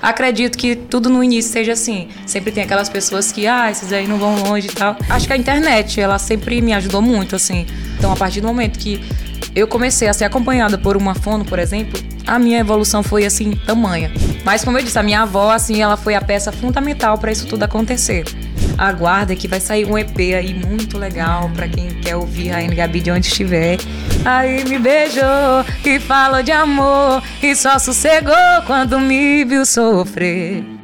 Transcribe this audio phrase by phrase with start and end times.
[0.00, 2.08] Acredito que tudo no início seja assim.
[2.26, 4.96] Sempre tem aquelas pessoas que, ah, esses aí não vão longe e tal.
[5.08, 7.66] Acho que a internet, ela sempre me ajudou muito, assim.
[7.98, 9.00] Então, a partir do momento que
[9.54, 13.52] eu comecei a ser acompanhada por uma fono, por exemplo, a minha evolução foi assim
[13.66, 14.12] tamanha.
[14.44, 17.46] Mas como eu disse, a minha avó assim, ela foi a peça fundamental para isso
[17.46, 18.24] tudo acontecer.
[18.78, 23.00] Aguarda que vai sair um EP aí muito legal para quem quer ouvir a Gabi
[23.00, 23.76] de onde estiver.
[24.24, 30.77] Aí me beijou e falou de amor e só sossegou quando me viu sofrer.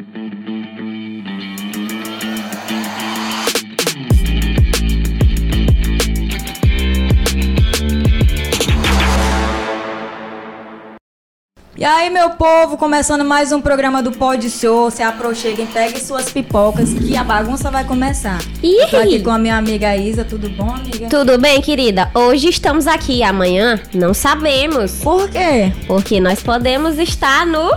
[11.85, 14.91] E aí, meu povo, começando mais um programa do Pod Show.
[14.91, 18.39] Se aproxeguem, peguem suas pipocas que a bagunça vai começar.
[18.63, 18.87] Ih!
[18.91, 20.25] Tô aqui com a minha amiga Isa.
[20.25, 21.11] Tudo bom, amiga?
[21.11, 22.11] Tudo bem, querida?
[22.15, 24.93] Hoje estamos aqui, amanhã não sabemos.
[25.03, 25.75] Por quê?
[25.87, 27.71] Porque nós podemos estar no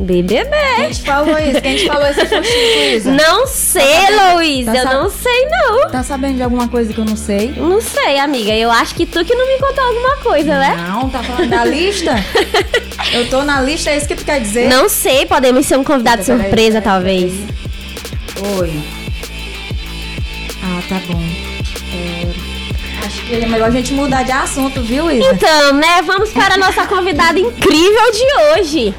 [0.00, 0.50] BBB.
[0.76, 1.60] Quem te falou isso?
[1.60, 3.10] Quem te falou esse fofinho, Isa?
[3.12, 4.34] Não sei, sabendo?
[4.34, 5.90] Luiz, Tá eu não sei não.
[5.90, 7.52] Tá sabendo de alguma coisa que eu não sei?
[7.56, 8.52] Não sei, amiga.
[8.54, 10.74] Eu acho que tu que não me contou alguma coisa, né?
[10.88, 12.12] Não, tá falando da lista?
[13.12, 14.68] eu tô na lista, é isso que tu quer dizer?
[14.68, 17.32] Não sei, podemos ser um convidado Peraí, surpresa, peraí, talvez.
[18.34, 18.58] peraí.
[18.60, 18.82] Oi.
[20.64, 21.22] Ah, tá bom.
[21.94, 25.32] É, Acho que é melhor a gente mudar de assunto, viu, Isa?
[25.32, 28.94] Então, né, vamos para a nossa convidada incrível de hoje.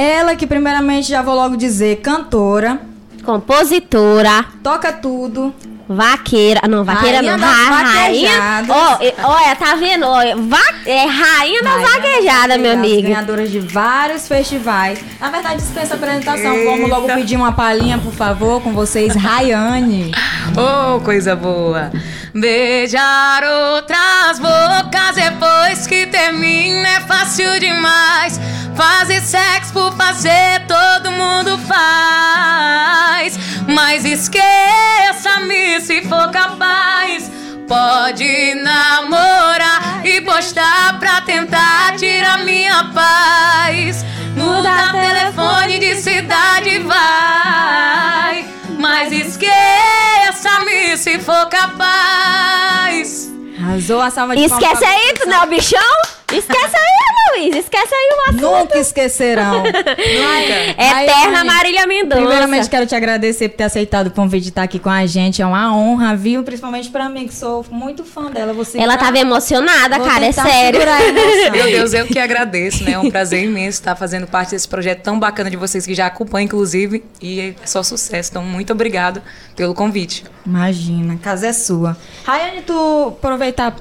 [0.00, 2.80] Ela que primeiramente já vou logo dizer, cantora,
[3.24, 5.52] Compositora, toca tudo.
[5.88, 6.60] Vaqueira.
[6.68, 7.38] Não, vaqueira Rainha não.
[7.48, 8.64] das ra- rainha.
[8.68, 10.06] Ó, e- olha, tá vendo?
[10.06, 13.02] Olha, va- é rainha das Rainha vaquejadas, meu amigo.
[13.08, 15.00] Ganhadoras de vários festivais.
[15.20, 16.52] Na verdade, dispensa apresentação.
[16.52, 16.70] Eita.
[16.70, 20.12] Vamos logo pedir uma palhinha, por favor, com vocês, Rayane.
[20.56, 21.90] Oh, coisa boa.
[22.34, 28.38] Beijar outras bocas depois que termina é fácil demais.
[28.76, 33.36] Fazer sexo por fazer, todo mundo faz.
[33.66, 37.30] Mas esqueça-me se for capaz.
[37.66, 44.04] Pode namorar e postar pra tentar tirar minha paz.
[44.34, 48.46] Muda telefone de cidade, vai.
[48.78, 53.30] Mas esqueça-me se for capaz.
[53.60, 56.17] Arrasou a salva de Esquece palmas aí, tu não é o bichão?
[56.32, 57.56] Esquece aí, Luiz.
[57.56, 58.58] Esquece aí o assunto.
[58.60, 59.62] Nunca esquecerão.
[60.76, 62.20] Eterna Marília Mendonça.
[62.20, 65.40] Primeiramente, quero te agradecer por ter aceitado o convite de estar aqui com a gente.
[65.40, 66.42] É uma honra, viu?
[66.42, 68.52] Principalmente pra mim, que sou muito fã dela.
[68.52, 70.80] Você Ela tá- tava emocionada, Vou cara, é sério.
[71.52, 72.92] Meu Deus, eu que agradeço, né?
[72.92, 76.06] É um prazer imenso estar fazendo parte desse projeto tão bacana de vocês que já
[76.06, 77.02] acompanham, inclusive.
[77.22, 78.30] E é só sucesso.
[78.30, 79.22] Então, muito obrigado
[79.56, 80.24] pelo convite.
[80.44, 81.96] Imagina, a casa é sua.
[82.24, 83.74] Rayane, tu aproveitar.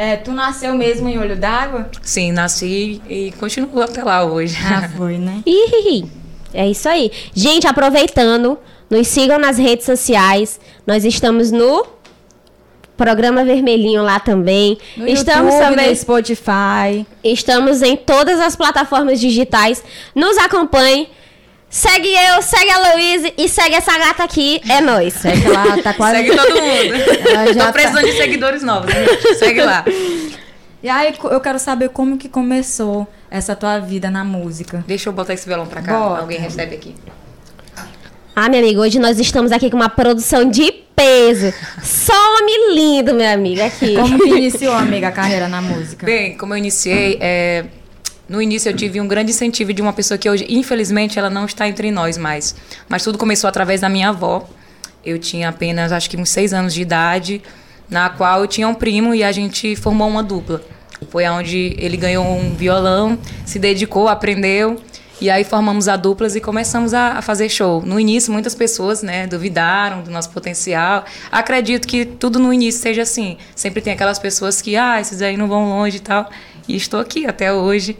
[0.00, 1.90] É, tu nasceu mesmo em Olho d'Água?
[2.00, 4.56] Sim, nasci e continuo até lá hoje.
[4.64, 5.42] Ah, foi, né?
[5.44, 6.06] Ih,
[6.54, 7.12] é isso aí.
[7.34, 8.58] Gente, aproveitando,
[8.88, 10.58] nos sigam nas redes sociais.
[10.86, 11.86] Nós estamos no
[12.96, 14.78] Programa Vermelhinho lá também.
[14.96, 17.06] No estamos YouTube, também no Spotify.
[17.22, 19.84] Estamos em todas as plataformas digitais.
[20.14, 21.10] Nos acompanhe.
[21.70, 24.60] Segue eu, segue a Luísa e segue essa gata aqui.
[24.68, 25.14] É nóis.
[25.14, 26.16] Segue lá, tá quase.
[26.16, 27.64] Segue todo mundo.
[27.64, 29.34] Tô precisando de seguidores novos, né, gente?
[29.36, 29.84] Segue lá.
[30.82, 34.82] E aí, eu quero saber como que começou essa tua vida na música.
[34.84, 35.96] Deixa eu botar esse violão pra cá.
[35.96, 36.22] Bota.
[36.22, 36.96] Alguém recebe aqui.
[38.34, 41.52] Ah, meu amigo, hoje nós estamos aqui com uma produção de peso.
[41.82, 43.94] Só homem lindo, meu amigo, aqui.
[43.94, 46.04] Como que iniciou, amiga, a carreira na música?
[46.04, 47.66] Bem, como eu iniciei, é,
[48.30, 51.46] no início eu tive um grande incentivo de uma pessoa que hoje, infelizmente, ela não
[51.46, 52.54] está entre nós mais.
[52.88, 54.48] Mas tudo começou através da minha avó.
[55.04, 57.42] Eu tinha apenas, acho que uns seis anos de idade,
[57.90, 60.62] na qual eu tinha um primo e a gente formou uma dupla.
[61.10, 64.80] Foi onde ele ganhou um violão, se dedicou, aprendeu.
[65.20, 67.82] E aí formamos a duplas e começamos a, a fazer show.
[67.84, 71.04] No início, muitas pessoas né, duvidaram do nosso potencial.
[71.32, 73.36] Acredito que tudo no início seja assim.
[73.56, 76.30] Sempre tem aquelas pessoas que, ah, esses aí não vão longe e tal.
[76.70, 77.96] E estou aqui até hoje.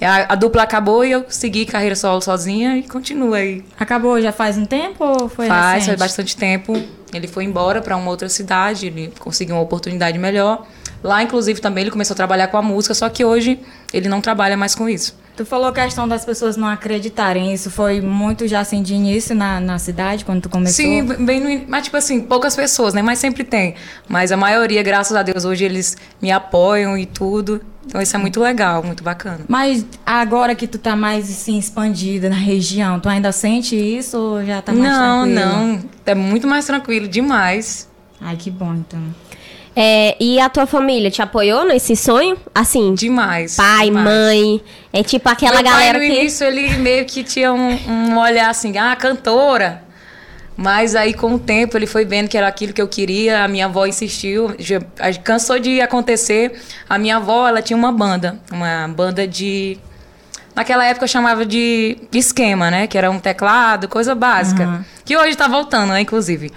[0.00, 3.64] E A, a dupla acabou e eu segui carreira solo sozinha e continuo aí.
[3.78, 5.86] Acabou já faz um tempo ou foi faz, recente?
[5.86, 6.80] faz bastante tempo.
[7.12, 10.66] Ele foi embora para uma outra cidade, ele conseguiu uma oportunidade melhor.
[11.02, 13.58] Lá, inclusive, também ele começou a trabalhar com a música, só que hoje
[13.92, 15.20] ele não trabalha mais com isso.
[15.36, 17.52] Tu falou a questão das pessoas não acreditarem.
[17.52, 20.84] Isso foi muito já assim de início na, na cidade, quando tu começou?
[20.84, 23.02] Sim, bem no mas tipo assim, poucas pessoas, né?
[23.02, 23.74] Mas sempre tem.
[24.06, 27.60] Mas a maioria, graças a Deus, hoje eles me apoiam e tudo.
[27.86, 29.40] Então isso é muito legal, muito bacana.
[29.48, 34.44] Mas agora que tu tá mais assim expandida na região, tu ainda sente isso ou
[34.44, 35.46] já tá mais não, tranquilo?
[35.46, 35.82] não.
[36.06, 37.88] É muito mais tranquilo, demais.
[38.20, 39.00] Ai, que bom então.
[39.74, 42.36] É, e a tua família te apoiou nesse sonho?
[42.54, 43.56] Assim, Demais.
[43.56, 44.04] pai, demais.
[44.04, 44.60] mãe.
[44.92, 46.20] É tipo aquela Meu galera pai, no que.
[46.20, 49.82] início, ele meio que tinha um, um olhar assim, ah, cantora.
[50.56, 53.42] Mas aí, com o tempo, ele foi vendo que era aquilo que eu queria.
[53.44, 54.54] A minha avó insistiu.
[54.58, 54.80] já-
[55.24, 56.60] cansou de acontecer.
[56.88, 58.38] A minha avó, ela tinha uma banda.
[58.50, 59.78] Uma banda de...
[60.54, 62.86] Naquela época eu chamava de esquema, né?
[62.86, 64.84] Que era um teclado, coisa básica.
[65.04, 66.00] Que hoje tá voltando, né?
[66.02, 66.50] Inclusive.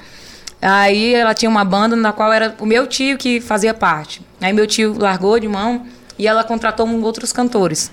[0.62, 4.22] Aí ela tinha uma banda na qual era o meu tio que fazia parte.
[4.42, 5.86] Aí meu tio largou de mão
[6.20, 7.90] e ela contratou outros cantores.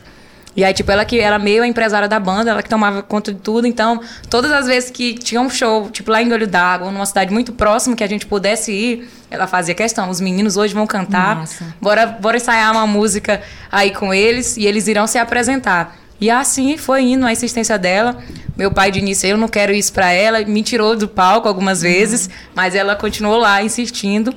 [0.55, 3.33] E aí, tipo, ela que era meio a empresária da banda, ela que tomava conta
[3.33, 3.67] de tudo.
[3.67, 7.07] Então, todas as vezes que tinha um show, tipo, lá em Olho d'Água, ou numa
[7.07, 10.11] cidade muito próxima que a gente pudesse ir, ela fazia questão.
[10.11, 11.37] Os meninos hoje vão cantar.
[11.37, 11.75] Massa.
[11.81, 15.97] Bora, bora ensaiar uma música aí com eles e eles irão se apresentar.
[16.21, 18.17] E assim foi indo a insistência dela.
[18.57, 21.83] Meu pai, de início, eu não quero isso pra ela, me tirou do palco algumas
[21.83, 24.33] vezes, mas ela continuou lá insistindo.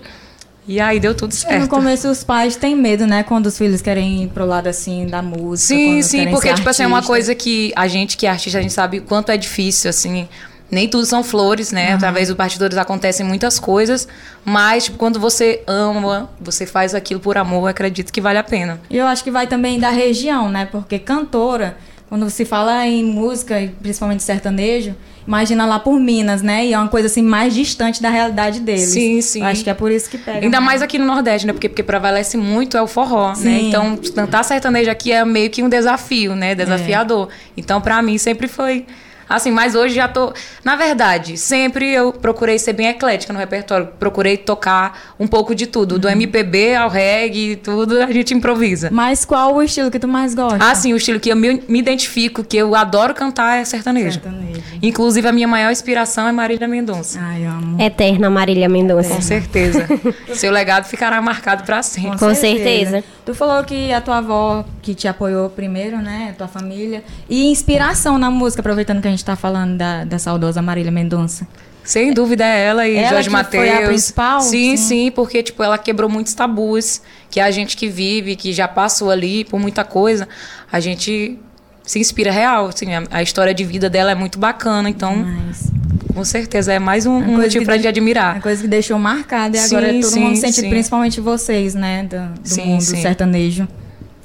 [0.68, 1.70] E aí deu tudo E no certo.
[1.70, 3.24] começo os pais têm medo, né?
[3.24, 5.76] Quando os filhos querem ir pro lado assim da música.
[5.76, 8.62] Sim, sim, porque, tipo assim, é uma coisa que a gente que é artista, a
[8.62, 10.28] gente sabe o quanto é difícil, assim.
[10.72, 11.94] Nem tudo são flores, né?
[11.94, 14.08] Através dos bastidores acontecem muitas coisas,
[14.44, 18.44] mas, tipo, quando você ama, você faz aquilo por amor, eu acredito que vale a
[18.44, 18.82] pena.
[18.90, 20.66] E eu acho que vai também da região, né?
[20.66, 21.78] Porque cantora,
[22.10, 24.96] quando se fala em música, principalmente sertanejo,
[25.28, 26.66] imagina lá por Minas, né?
[26.66, 28.90] E é uma coisa assim mais distante da realidade deles.
[28.90, 29.42] Sim, sim.
[29.42, 30.40] Eu acho que é por isso que pega.
[30.40, 31.54] Ainda mais aqui no Nordeste, né?
[31.54, 33.36] Porque, porque prevalece muito é o forró, né?
[33.36, 33.68] Sim.
[33.68, 36.56] Então, cantar sertanejo aqui é meio que um desafio, né?
[36.56, 37.30] Desafiador.
[37.58, 38.86] Então, pra mim, sempre foi
[39.28, 39.52] assim.
[39.52, 40.34] Mas hoje já tô...
[40.64, 43.90] Na verdade, sempre eu procurei ser bem eclética no repertório.
[44.00, 45.98] Procurei tocar um pouco de tudo.
[46.00, 48.90] Do MPB ao reggae, tudo a gente improvisa.
[48.92, 50.60] Mas qual o estilo que tu mais gosta?
[50.60, 54.22] Ah, sim, o estilo que eu me, me identifico, que eu adoro cantar é sertanejo.
[54.22, 54.64] Sertanejo.
[54.82, 57.20] Inclusive, a minha maior inspiração é Marília Mendonça.
[57.22, 57.82] Ai, eu amo.
[57.82, 59.10] Eterna Marília Mendonça.
[59.10, 59.88] Com certeza.
[60.34, 62.20] Seu legado ficará marcado pra sempre.
[62.20, 63.04] Com certeza.
[63.26, 66.30] Tu falou que a tua avó que te apoiou primeiro, né?
[66.32, 67.04] A tua família.
[67.30, 71.48] E inspiração na música, aproveitando que a gente tá falando da, da saudosa Marília Mendonça.
[71.84, 74.42] Sem dúvida é ela e Ela Jorge que foi a principal?
[74.42, 74.78] Sim, Sim.
[74.78, 79.12] sim, porque tipo ela quebrou muitos tabus que a gente que vive, que já passou
[79.12, 80.28] ali por muita coisa,
[80.72, 81.38] a gente
[81.84, 85.16] se inspira real, assim, a, a história de vida dela é muito bacana, então
[85.48, 85.72] Mas
[86.12, 88.36] com certeza é mais um, um motivo pra de- gente admirar.
[88.38, 90.70] uma coisa que deixou marcada e Sim, agora todo sim, mundo sente, sim.
[90.70, 92.04] principalmente vocês, né?
[92.04, 92.18] Do,
[92.56, 93.68] do mundo sertanejo.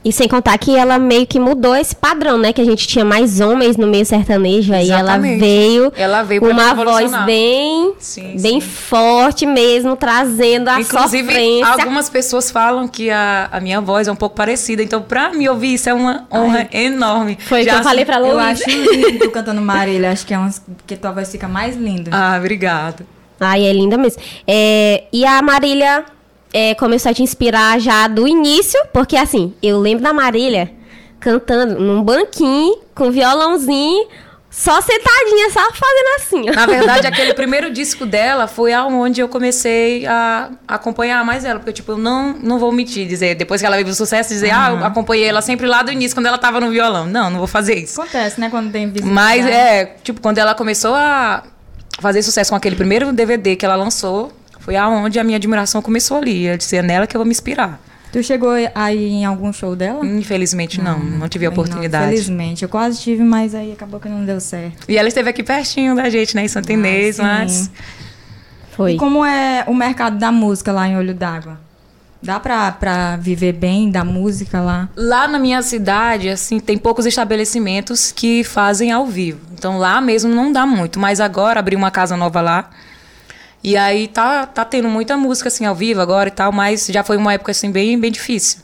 [0.03, 2.55] E sem contar que ela meio que mudou esse padrão, né?
[2.55, 4.73] Que a gente tinha mais homens no meio sertanejo.
[4.73, 8.67] Aí ela veio Ela veio com uma voz bem, Sim, bem sim.
[8.67, 11.67] forte mesmo, trazendo a Inclusive, sofrência.
[11.67, 15.47] algumas pessoas falam que a, a minha voz é um pouco parecida, então pra me
[15.49, 17.37] ouvir isso é uma honra enorme.
[17.39, 18.41] Foi o que eu falei pra Eu Luísa.
[18.43, 20.13] acho lindo tu cantando Marília.
[20.13, 22.11] Acho que é umas que tua voz fica mais linda.
[22.15, 23.05] Ah, obrigada.
[23.39, 24.21] Ai, é linda mesmo.
[24.47, 26.05] É, e a Marília
[26.53, 30.73] é, começou a te inspirar já do início, porque assim, eu lembro da Marília
[31.19, 34.09] cantando num banquinho, com violãozinho,
[34.51, 36.51] só sentadinha, só fazendo assim.
[36.51, 36.53] ó.
[36.55, 41.61] Na verdade, aquele primeiro disco dela foi aonde eu comecei a acompanhar mais ela.
[41.61, 44.51] Porque, tipo, eu não, não vou mentir, dizer, depois que ela veio o sucesso, dizer,
[44.51, 47.07] ah, eu acompanhei ela sempre lá do início, quando ela tava no violão.
[47.07, 48.01] Não, não vou fazer isso.
[48.01, 48.51] Acontece, né?
[48.51, 49.15] Quando tem visibilidade.
[49.15, 51.45] Mas, é, tipo, quando ela começou a
[52.01, 56.19] fazer sucesso com aquele primeiro DVD que ela lançou, foi aonde a minha admiração começou
[56.19, 56.47] ali.
[56.47, 57.81] Eu disse, é nela que eu vou me inspirar.
[58.13, 60.05] Tu chegou aí em algum show dela?
[60.05, 62.07] Infelizmente, não, não tive a não, oportunidade.
[62.07, 62.63] Felizmente.
[62.65, 64.85] Eu quase tive, mas aí acabou que não deu certo.
[64.89, 67.71] e ela esteve aqui pertinho da gente, né, em Santa Inês, Ah, mas...
[68.73, 68.95] Foi.
[68.95, 71.59] E como é o mercado da música lá em Olho d'Água?
[72.23, 74.89] Dá pra, pra viver bem da música lá?
[74.95, 79.41] Lá na minha cidade, assim, tem poucos estabelecimentos que fazem ao vivo.
[79.53, 80.99] Então lá mesmo não dá muito.
[80.99, 82.71] Mas agora abri uma casa nova lá.
[83.63, 87.03] E aí tá, tá tendo muita música assim ao vivo agora e tal, mas já
[87.05, 88.61] foi uma época assim bem, bem difícil.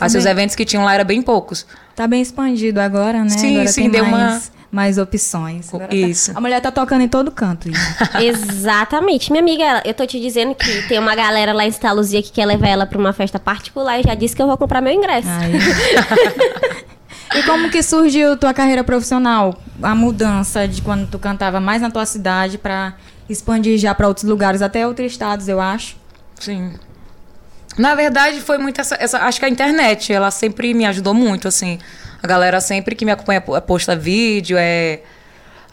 [0.00, 1.66] Assim, os eventos que tinham lá eram bem poucos.
[1.96, 3.28] Tá bem expandido agora, né?
[3.30, 5.68] Sim, agora sim, tem deu uma- mais, mais opções.
[5.74, 6.30] Agora tá- Isso.
[6.36, 7.68] A mulher tá tocando em todo canto.
[8.22, 9.32] Exatamente.
[9.32, 12.30] Minha amiga, eu tô te dizendo que tem uma galera lá em Santa Luzia que
[12.30, 14.92] quer levar ela pra uma festa particular e já disse que eu vou comprar meu
[14.92, 15.28] ingresso.
[17.34, 19.60] E como que surgiu tua carreira profissional?
[19.82, 22.94] A mudança de quando tu cantava mais na tua cidade pra
[23.28, 25.96] expandir já pra outros lugares, até outros estados, eu acho.
[26.38, 26.74] Sim.
[27.76, 31.46] Na verdade, foi muito essa, essa- Acho que a internet, ela sempre me ajudou muito,
[31.46, 31.78] assim.
[32.22, 35.00] A galera sempre que me acompanha po- posta vídeo, é.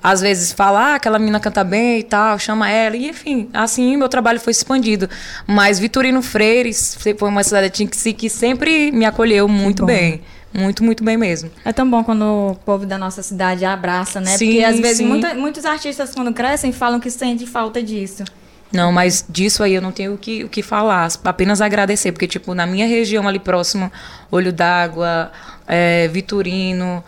[0.04, 2.96] Às vezes fala, ah, aquela menina canta bem e tal, chama ela.
[2.96, 5.10] E, enfim, assim meu trabalho foi expandido.
[5.48, 6.72] Mas Vitorino Freire
[7.18, 10.22] foi uma cidade que, se- que sempre me acolheu muito bem.
[10.58, 11.52] Muito, muito bem mesmo.
[11.66, 14.38] É tão bom quando o povo da nossa cidade abraça, né?
[14.38, 18.24] Sim, Porque às vezes muita- muitos artistas quando crescem falam que sentem falta disso.
[18.72, 22.28] Não, mas disso aí eu não tenho o que, o que falar, apenas agradecer, porque,
[22.28, 23.92] tipo, na minha região ali próximo,
[24.32, 25.32] Olho d'Água,
[25.68, 27.04] é, Vitorino,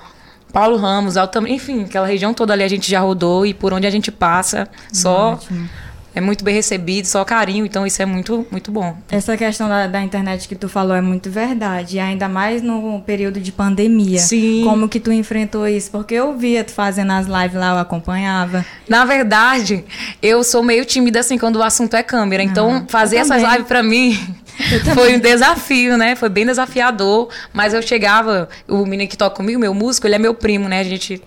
[0.53, 3.85] Paulo Ramos, Altam, enfim, aquela região toda ali a gente já rodou e por onde
[3.87, 5.69] a gente passa, só Ótimo.
[6.17, 8.97] É muito bem recebido, só carinho, então isso é muito, muito bom.
[9.07, 13.39] Essa questão da, da internet que tu falou é muito verdade, ainda mais no período
[13.39, 14.17] de pandemia.
[14.17, 14.63] Sim.
[14.63, 15.91] Como que tu enfrentou isso?
[15.91, 18.65] Porque eu via tu fazendo as lives lá, eu acompanhava.
[18.89, 19.85] Na verdade,
[20.19, 22.41] eu sou meio tímida assim quando o assunto é câmera.
[22.41, 24.17] Então, Ah, fazer eu essas lives pra mim
[24.95, 26.15] foi um desafio, né?
[26.15, 27.29] Foi bem desafiador.
[27.53, 30.79] Mas eu chegava, o menino que toca comigo, meu músico, ele é meu primo, né?
[30.79, 31.21] A gente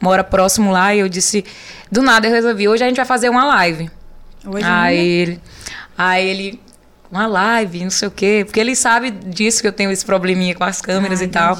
[0.00, 1.44] mora próximo lá e eu disse,
[1.90, 3.90] do nada eu resolvi, hoje a gente vai fazer uma live.
[4.46, 5.02] Hoje aí ainda?
[5.32, 5.40] ele,
[5.96, 6.60] aí ele,
[7.10, 10.54] uma live, não sei o quê, porque ele sabe disso que eu tenho esse probleminha
[10.54, 11.58] com as câmeras Ah, e tal.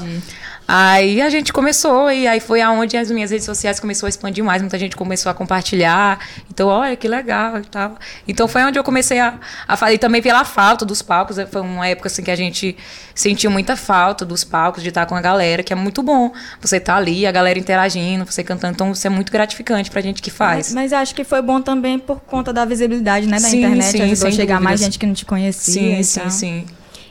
[0.67, 4.43] Aí a gente começou, e aí foi aonde as minhas redes sociais começou a expandir
[4.43, 6.19] mais, muita gente começou a compartilhar.
[6.51, 7.95] Então, olha que legal e tal.
[8.27, 11.37] Então foi onde eu comecei a, a fazer, e também pela falta dos palcos.
[11.49, 12.75] Foi uma época assim que a gente
[13.15, 16.33] sentiu muita falta dos palcos, de estar com a galera, que é muito bom.
[16.59, 18.73] Você tá ali, a galera interagindo, você cantando.
[18.73, 20.73] Então, isso é muito gratificante pra gente que faz.
[20.73, 23.91] Mas, mas acho que foi bom também por conta da visibilidade, né, da Sim, internet.
[23.91, 24.81] sim, ajudou a chegar mais dúvidas.
[24.81, 26.03] gente que não te conhecia.
[26.03, 26.65] sim, sim, sim.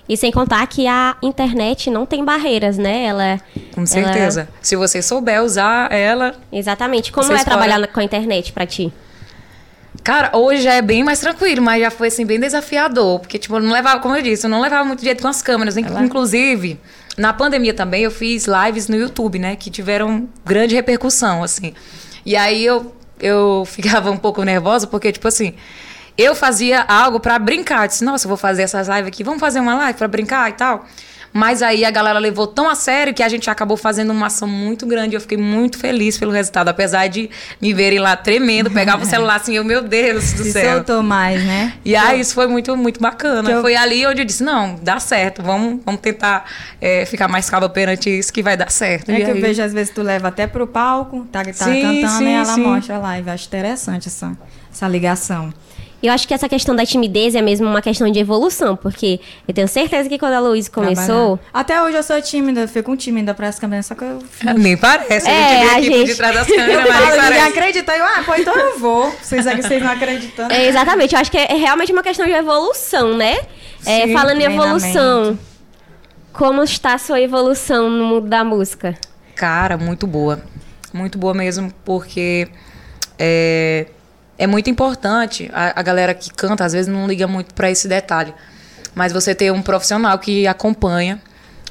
[0.09, 3.05] E sem contar que a internet não tem barreiras, né?
[3.07, 3.41] Ela.
[3.75, 4.49] Com certeza.
[4.63, 7.11] Se você souber usar ela, ela- Exatamente.
[7.11, 8.93] Como é explora- trabalhar com a internet pra ti?
[10.05, 13.57] Cara, hoje já é bem mais tranquilo, mas já foi assim bem desafiador, porque tipo,
[13.57, 15.91] eu não levava, como eu disse, eu não levava muito jeito com as câmeras, Inc-
[16.01, 16.79] inclusive,
[17.17, 21.75] na pandemia também eu fiz lives no YouTube, né, que tiveram grande repercussão, assim.
[22.25, 25.55] E aí eu eu ficava um pouco nervosa porque tipo assim,
[26.17, 29.41] eu fazia algo pra brincar, eu disse, nossa, eu vou fazer essas lives aqui, vamos
[29.41, 30.87] fazer uma live pra brincar e tal.
[31.33, 34.49] Mas aí a galera levou tão a sério que a gente acabou fazendo uma ação
[34.49, 35.15] muito grande.
[35.17, 37.29] Eu fiquei muito feliz pelo resultado, apesar de
[37.61, 40.77] me verem lá tremendo, pegava o celular assim, eu, meu Deus do Se céu.
[40.77, 41.75] soltou mais, né?
[41.85, 43.51] E aí isso foi muito, muito bacana.
[43.51, 46.47] Eu- Foi ali onde eu disse, não, dá certo, vamos, vamos tentar
[46.81, 49.11] é, ficar mais calma perante isso que vai dar certo.
[49.11, 51.53] É E que eu aí- vejo, às vezes, tu leva até pro palco, tá, tá
[51.53, 52.63] Sim, cantando sim, e ela sim.
[52.63, 53.29] mostra a live.
[53.29, 54.33] Acho interessante essa,
[54.73, 55.53] essa ligação.
[56.03, 59.55] Eu acho que essa questão da timidez é mesmo uma questão de evolução, porque eu
[59.55, 61.39] tenho certeza que quando a Luísa começou.
[61.39, 61.41] Trabalhar.
[61.55, 64.19] Até hoje eu sou tímida, eu fico tímida pra as câmeras, só que eu.
[64.57, 67.25] Nem parece, É, a gente vê a aqui por gente- detrás das câmeras, Eu mas
[67.25, 67.97] ninguém acredita.
[67.97, 69.11] Eu, ah, pô, então eu vou.
[69.23, 70.53] Vocês, vocês não acreditando.
[70.53, 73.39] É, exatamente, eu acho que é realmente uma questão de evolução, né?
[73.87, 75.39] É, Sim, falando em evolução,
[76.33, 78.95] como está a sua evolução no mundo da música?
[79.35, 80.43] Cara, muito boa.
[80.93, 82.49] Muito boa mesmo, porque
[83.19, 83.87] é,
[84.39, 85.51] é muito importante.
[85.53, 88.35] A, a galera que canta, às vezes, não liga muito pra esse detalhe.
[88.95, 91.21] Mas você ter um profissional que acompanha,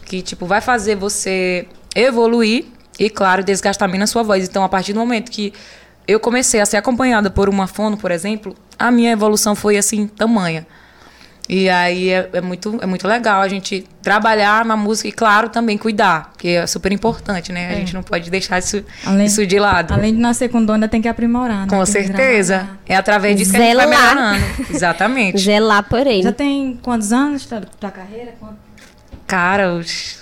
[0.06, 2.66] que, tipo, vai fazer você evoluir
[3.00, 4.48] e, claro, desgastar bem na sua voz.
[4.48, 5.54] Então, a partir do momento que
[6.08, 10.08] eu comecei a ser acompanhada por uma fono, por exemplo, a minha evolução foi, assim,
[10.08, 10.68] tamanha.
[11.48, 15.48] E aí é, é muito, é muito legal a gente trabalhar na música e, claro,
[15.50, 17.68] também cuidar, porque é super importante, né?
[17.68, 17.76] A É.
[17.76, 19.94] gente não pode deixar isso, Além- isso de lado.
[19.94, 21.68] Além de nascer com dom, ainda tem que aprimorar, né?
[21.70, 22.68] Com Tem que certeza.
[22.88, 24.16] É através disso que a gente vai Zelar.
[24.16, 24.46] melhorando.
[24.74, 25.38] Exatamente.
[25.42, 26.24] Zelar por ele.
[26.24, 28.34] Já tem quantos anos tua, tua carreira?
[28.40, 28.66] Quanto-
[29.28, 29.80] Cara,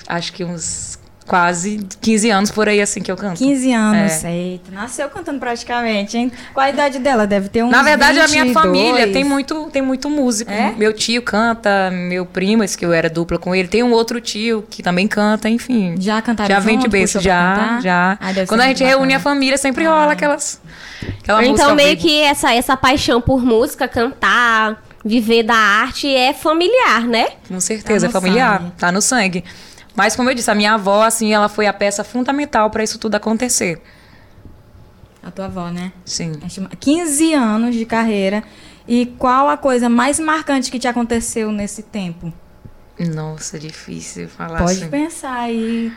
[0.08, 0.93] acho que uns
[1.26, 3.38] quase 15 anos por aí, assim, que eu canto.
[3.38, 4.24] 15 anos.
[4.24, 4.32] É.
[4.34, 6.32] Eita, nasceu cantando praticamente, hein?
[6.54, 7.26] Qual a idade dela?
[7.26, 8.54] Deve ter uns Na verdade, a minha 22.
[8.54, 10.52] família tem muito, tem muito músico.
[10.52, 10.74] É?
[10.78, 14.20] Meu tio canta, meu primo, esse que eu era dupla com ele, tem um outro
[14.20, 15.96] tio que também canta, enfim.
[16.00, 18.18] Já cantaram Já vem de berço, já, já.
[18.20, 19.36] Ai, deve Quando a gente reúne a bacana.
[19.36, 20.62] família, sempre rola aquelas.
[21.22, 27.02] Aquela Então, meio que essa, essa paixão por música, cantar, viver da arte é familiar,
[27.08, 27.28] né?
[27.48, 28.72] Com certeza, Tá é familiar, sangue.
[28.78, 29.44] tá no sangue.
[29.96, 32.98] Mas como eu disse, a minha avó, assim, ela foi a peça fundamental para isso
[32.98, 33.82] tudo acontecer.
[35.22, 35.92] A tua avó, né?
[36.04, 36.34] Sim.
[36.44, 38.44] Acho- 15 anos de carreira.
[38.88, 42.34] E qual a coisa mais marcante que te aconteceu nesse tempo?
[43.16, 44.90] Nossa, difícil falar Pode assim.
[44.90, 45.92] pensar aí.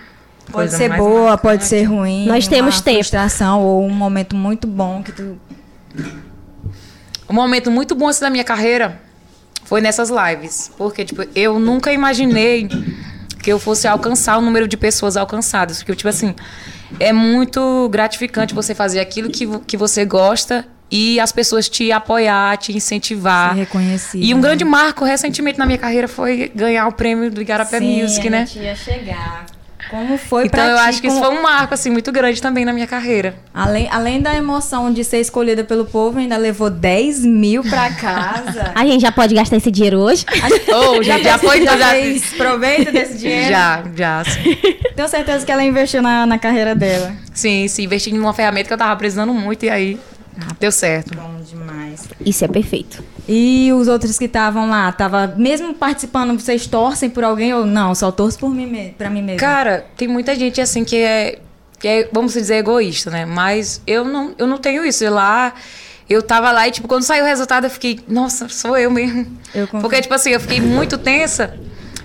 [0.44, 1.42] Pode Coisa ser boa, marcante.
[1.42, 2.26] pode ser ruim.
[2.26, 2.98] Nós temos uma tempo.
[2.98, 5.36] frustração ou um momento muito bom que tu
[7.28, 9.00] Um momento muito bom assim da minha carreira
[9.64, 10.70] foi nessas lives.
[10.78, 12.68] Porque, tipo, eu nunca imaginei
[13.46, 15.78] que eu fosse alcançar o número de pessoas alcançadas.
[15.78, 16.34] Porque, tipo assim,
[16.98, 22.56] é muito gratificante você fazer aquilo que, que você gosta e as pessoas te apoiar,
[22.56, 23.54] te incentivar.
[23.54, 24.20] ser reconhecido.
[24.20, 24.42] E um né?
[24.42, 28.30] grande marco recentemente na minha carreira foi ganhar o prêmio do Igarapé Sim, Music, a
[28.30, 28.46] né?
[28.46, 29.46] gente ia chegar.
[29.90, 30.82] Como foi Então pra eu ti?
[30.88, 33.34] acho que isso Como- foi um marco assim muito grande também na minha carreira.
[33.54, 38.72] Além, além da emoção de ser escolhida pelo povo, ainda levou 10 mil pra casa.
[38.74, 40.24] A gente já pode gastar esse dinheiro hoje?
[40.74, 43.48] Oh, já, já foi já já, fez proveito desse dinheiro?
[43.50, 44.24] já, já.
[44.24, 44.56] sim.
[44.94, 47.12] Tenho certeza que ela investiu na, na carreira dela.
[47.32, 49.98] Sim, sim, investi em uma ferramenta que eu tava precisando muito e aí
[50.60, 51.14] Deu certo.
[51.16, 52.08] Bom demais.
[52.24, 53.02] Isso é perfeito.
[53.28, 57.94] E os outros que estavam lá, tava mesmo participando, vocês torcem por alguém ou não?
[57.94, 59.40] Só torço por mim, me- pra mim mesmo.
[59.40, 61.38] Cara, tem muita gente assim que é,
[61.78, 63.24] que é, vamos dizer, egoísta, né?
[63.24, 65.02] Mas eu não, eu não tenho isso.
[65.04, 65.54] Eu lá,
[66.08, 69.26] eu tava lá e, tipo, quando saiu o resultado, eu fiquei, nossa, sou eu mesmo.
[69.54, 69.66] Eu.
[69.66, 71.54] Porque, tipo assim, eu fiquei muito tensa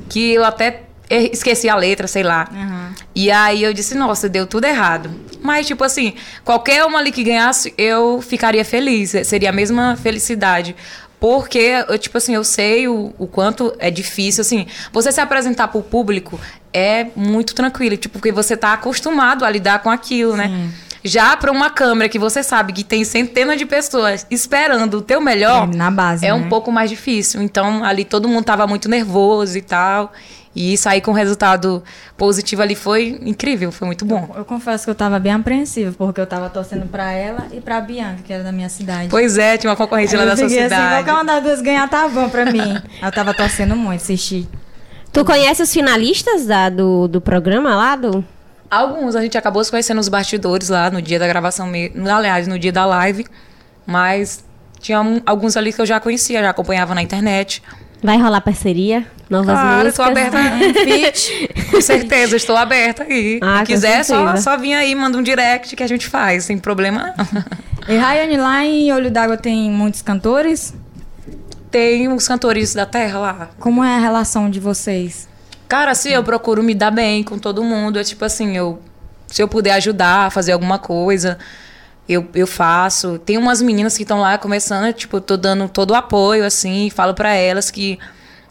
[0.10, 0.84] que eu até
[1.32, 2.48] esqueci a letra, sei lá.
[2.52, 2.94] Aham.
[3.14, 5.12] E aí eu disse, nossa, deu tudo errado.
[5.42, 6.14] Mas, tipo assim,
[6.46, 9.14] qualquer uma ali que ganhasse, eu ficaria feliz.
[9.26, 10.76] Seria a mesma felicidade.
[11.20, 15.68] Porque, eu, tipo assim, eu sei o, o quanto é difícil, assim, você se apresentar
[15.68, 16.40] pro público
[16.74, 20.70] é muito tranquilo, tipo, porque você tá acostumado a lidar com aquilo, né?
[21.04, 25.20] Já para uma câmera que você sabe que tem centenas de pessoas esperando o teu
[25.22, 26.34] melhor, É, na base, é né?
[26.34, 27.42] um pouco mais difícil.
[27.42, 30.12] Então, ali todo mundo tava muito nervoso e tal.
[30.54, 31.82] E sair com resultado
[32.18, 34.30] positivo ali foi incrível, foi muito bom.
[34.36, 37.80] Eu confesso que eu tava bem apreensiva, porque eu tava torcendo pra ela e pra
[37.80, 39.08] Bianca, que era da minha cidade.
[39.10, 40.96] Pois é, tinha uma concorrente lá da eu sua assim, cidade.
[41.06, 42.82] qualquer uma das duas ganhar tá bom pra mim.
[43.02, 44.46] eu tava torcendo muito, assisti.
[45.14, 47.96] Tu conhece os finalistas da- do, do programa lá?
[47.96, 48.24] Do...
[48.70, 51.72] Alguns a gente acabou se conhecendo nos bastidores lá no dia da gravação,
[52.14, 53.26] aliás, no dia da live.
[53.86, 54.44] Mas
[54.80, 57.62] tinha um- alguns ali que eu já conhecia, já acompanhava na internet.
[58.04, 59.06] Vai rolar parceria?
[59.30, 59.88] Novas Claro, músicas?
[59.94, 60.38] estou aberta.
[61.72, 63.40] Com certeza, estou aberta aí.
[63.42, 64.44] Ah, Se quiser, só, certeza.
[64.44, 67.44] só vir aí, manda um direct que a gente faz, sem problema não.
[67.88, 70.74] E Rayane, lá em Olho d'Água tem muitos cantores?
[71.70, 73.50] Tem os cantores da terra lá.
[73.60, 75.28] Como é a relação de vocês?
[75.68, 77.98] Cara, assim, eu procuro me dar bem com todo mundo.
[77.98, 78.82] É tipo assim, eu,
[79.28, 81.38] se eu puder ajudar a fazer alguma coisa,
[82.14, 83.18] eu, eu faço.
[83.20, 86.90] Tem umas meninas que estão lá começando, tipo, eu tô dando todo o apoio, assim,
[86.90, 87.98] falo pra elas que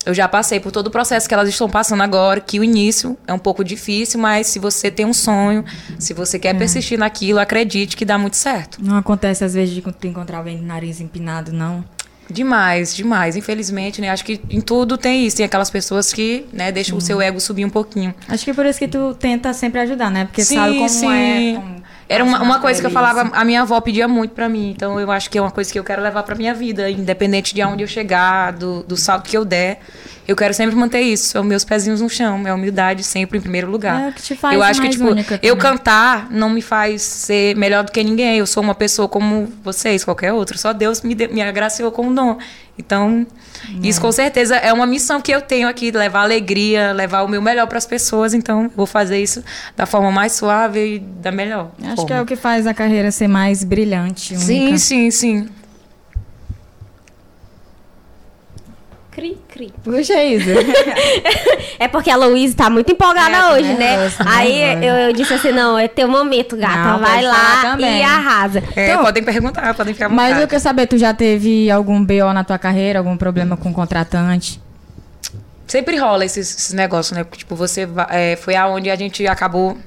[0.06, 3.18] eu já passei por todo o processo que elas estão passando agora, que o início
[3.26, 5.64] é um pouco difícil, mas se você tem um sonho,
[5.98, 8.78] se você quer persistir naquilo, acredite que dá muito certo.
[8.82, 11.84] Não acontece às vezes de tu encontrar alguém de nariz empinado, não?
[12.30, 13.36] Demais, demais.
[13.36, 14.08] Infelizmente, né?
[14.08, 15.36] Acho que em tudo tem isso.
[15.36, 18.14] Tem aquelas pessoas que, né, deixam o seu ego subir um pouquinho.
[18.28, 20.26] Acho que por isso que tu tenta sempre ajudar, né?
[20.26, 21.12] Porque Sim, sabe como sim.
[21.12, 21.54] é.
[21.56, 21.79] como
[22.12, 24.70] Era uma, uma coisa que eu falava, a minha avó pedia muito pra mim.
[24.74, 27.54] Então eu acho que é uma coisa que eu quero levar pra minha vida, independente
[27.54, 29.78] de aonde eu chegar, do, do salto que eu der.
[30.26, 33.70] Eu quero sempre manter isso, são meus pezinhos no chão, é humildade sempre em primeiro
[33.70, 34.00] lugar.
[34.06, 35.04] É o que te faz eu acho que tipo,
[35.42, 38.38] eu cantar não me faz ser melhor do que ninguém.
[38.38, 40.58] Eu sou uma pessoa como vocês, qualquer outro.
[40.58, 42.38] Só Deus me, de- me agraciou com um dom.
[42.80, 43.26] Então,
[43.82, 47.40] isso com certeza é uma missão que eu tenho aqui, levar alegria, levar o meu
[47.40, 48.34] melhor para as pessoas.
[48.34, 49.44] Então, vou fazer isso
[49.76, 51.70] da forma mais suave e da melhor.
[51.78, 52.06] Acho forma.
[52.06, 54.36] que é o que faz a carreira ser mais brilhante.
[54.36, 54.78] Sim, única.
[54.78, 55.42] sim, sim.
[55.42, 55.59] Cri,
[59.48, 59.72] cri.
[59.84, 60.48] Puxa isso.
[61.78, 63.96] É porque a Louise tá muito empolgada É, hoje, né?
[63.96, 66.76] nervosa, tô Aí eu, eu disse assim, não, é teu momento, gata.
[66.76, 68.62] Não, vai lá e arrasa.
[68.76, 72.04] É, Então- podem perguntar, podem ficar à Mas eu quero saber, tu já teve algum
[72.04, 74.60] BO na tua carreira, algum problema com contratante?
[75.66, 77.24] Sempre rola esses, esses negócios, né?
[77.24, 79.78] Porque, tipo, você é, foi aonde a gente acabou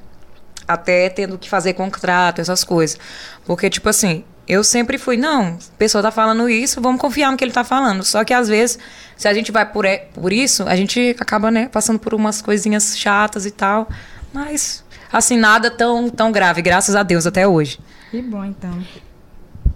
[0.67, 2.98] até tendo que fazer contrato, essas coisas.
[3.46, 7.38] Porque, tipo assim, eu sempre fui, não, a pessoa tá falando isso, vamos confiar no
[7.38, 8.03] que ele tá falando.
[8.03, 8.77] Só que às vezes,
[9.15, 12.41] se a gente vai por, e- por isso, a gente acaba, né, passando por umas
[12.41, 13.88] coisinhas chatas e tal.
[14.34, 17.79] Mas, assim, nada tão, tão grave, graças a Deus, até hoje.
[18.12, 18.71] Que bom, então.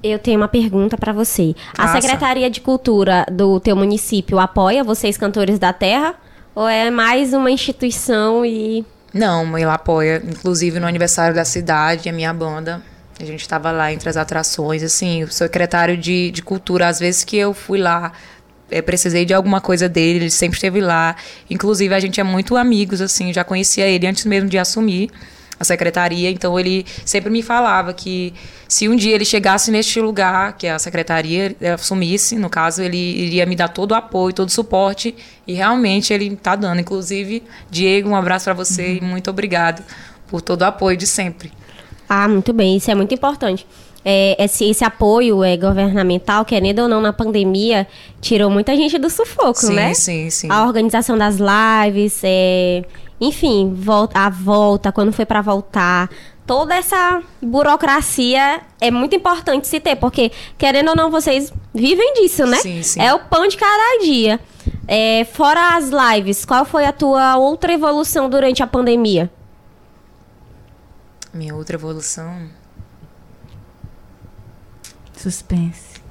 [0.03, 1.55] Eu tenho uma pergunta pra você.
[1.77, 2.01] A Faça.
[2.01, 6.13] Secretaria de Cultura do teu município apoia vocês, cantores da terra?
[6.53, 8.85] Ou é mais uma instituição e...
[9.13, 12.81] Não, ele apoia, inclusive no aniversário da cidade, a minha banda.
[13.19, 17.23] A gente estava lá entre as atrações, assim, o secretário de, de cultura, às vezes
[17.23, 18.11] que eu fui lá,
[18.69, 21.15] eh, precisei de alguma coisa dele, ele sempre esteve lá.
[21.49, 25.09] Inclusive, a gente é muito amigos, assim, já conhecia ele antes mesmo de assumir
[25.59, 28.33] a secretaria, então ele sempre me falava que
[28.67, 32.97] se um dia ele chegasse neste lugar, que a secretaria eh, assumisse, no caso, ele
[32.97, 35.15] iria me dar todo o apoio, todo o suporte,
[35.47, 36.79] e realmente ele está dando.
[36.81, 39.83] Inclusive, Diego, um abraço para você e muito obrigado
[40.27, 41.51] por todo o apoio de sempre.
[42.09, 43.65] Ah, muito bem, isso é muito importante.
[44.05, 47.85] É, esse, esse apoio é, governamental, querendo ou não, na pandemia,
[48.21, 49.93] tirou muita gente do sufoco, Sim, né?
[49.93, 50.47] sim, sim.
[50.49, 52.85] A organização das lives, é,
[53.19, 56.09] enfim, volta, a volta, quando foi pra voltar.
[56.45, 62.45] Toda essa burocracia é muito importante se ter, porque, querendo ou não, vocês vivem disso,
[62.45, 62.57] né?
[62.57, 63.01] Sim, sim.
[63.01, 64.39] É o pão de cada dia.
[64.87, 69.29] É, fora as lives, qual foi a tua outra evolução durante a pandemia?
[71.37, 72.49] Minha outra evolução.
[75.15, 76.01] Suspense.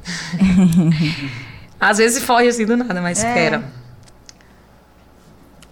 [1.81, 3.29] Às vezes foge assim do nada, mas É.
[3.29, 3.65] espera.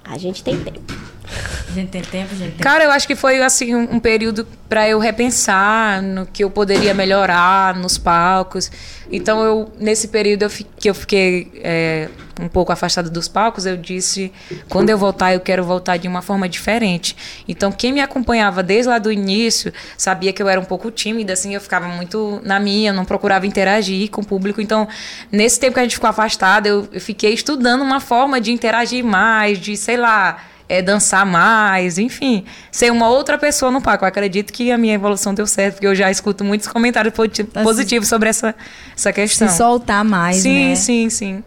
[0.05, 0.93] A gente tem tempo.
[1.27, 4.47] A gente tem tempo, gente tem Cara, eu acho que foi assim um, um período
[4.69, 8.71] para eu repensar no que eu poderia melhorar nos palcos.
[9.11, 12.09] Então eu nesse período eu que eu fiquei é,
[12.41, 14.33] um pouco afastada dos palcos, eu disse
[14.69, 17.17] quando eu voltar eu quero voltar de uma forma diferente.
[17.49, 21.33] Então quem me acompanhava desde lá do início sabia que eu era um pouco tímida,
[21.33, 24.61] assim eu ficava muito na minha, não procurava interagir com o público.
[24.61, 24.87] Então
[25.33, 29.05] nesse tempo que a gente ficou afastada eu, eu fiquei estudando uma forma de interagir
[29.05, 34.05] mais, de sei lá é, dançar mais, enfim, ser uma outra pessoa no palco.
[34.05, 37.45] Eu acredito que a minha evolução deu certo, porque eu já escuto muitos comentários Assim,
[37.63, 38.55] positivos sobre essa,
[38.97, 39.49] essa questão.
[39.49, 40.75] se soltar mais, sim, né?
[40.75, 41.45] sim, sim.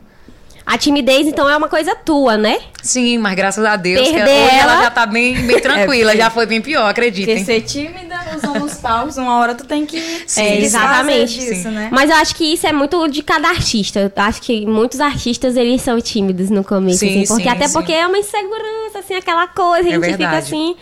[0.69, 2.59] A timidez, então, é uma coisa tua, né?
[2.83, 6.11] Sim, mas graças a Deus, que Perder hoje ela ela- já tá bem, bem tranquila,
[6.11, 7.45] porque- já foi bem pior, Porque acreditem.
[7.45, 11.69] ser tímida usando os palcos, uma hora tu tem que Sim, é, exatamente, disso, sim.
[11.69, 11.87] né?
[11.89, 13.99] Mas eu acho que isso é muito de cada artista.
[14.01, 17.27] Eu acho que muitos artistas, eles são tímidos no começo, Sim, assim.
[17.27, 17.73] Porque sim, até sim.
[17.73, 19.87] porque é uma insegurança, assim, aquela coisa.
[19.87, 20.37] A É gente fica verdade.
[20.47, 20.75] assim...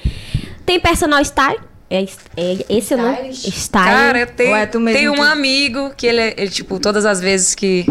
[0.65, 1.59] Tem personal style?
[1.95, 2.05] É,
[2.37, 3.11] é, esse eu não...
[3.13, 3.47] Stylist?
[3.47, 3.85] Style.
[3.85, 6.79] Cara, eu tenho, é tu mesmo tenho um que- amigo que ele, é- ele, tipo,
[6.79, 7.85] todas as vezes que,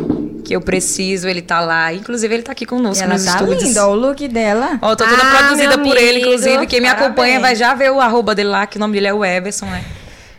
[0.45, 1.93] que eu preciso, ele tá lá.
[1.93, 3.63] Inclusive, ele tá aqui E conosco ela nos tá estúdios.
[3.63, 4.79] linda, ó, o look dela.
[4.83, 6.67] Ó, tô toda Ah, produzida por ele, inclusive.
[6.67, 9.15] Quem me acompanha vai já ver o arroba dele lá, que o nome dele é
[9.15, 9.83] o Everson, né?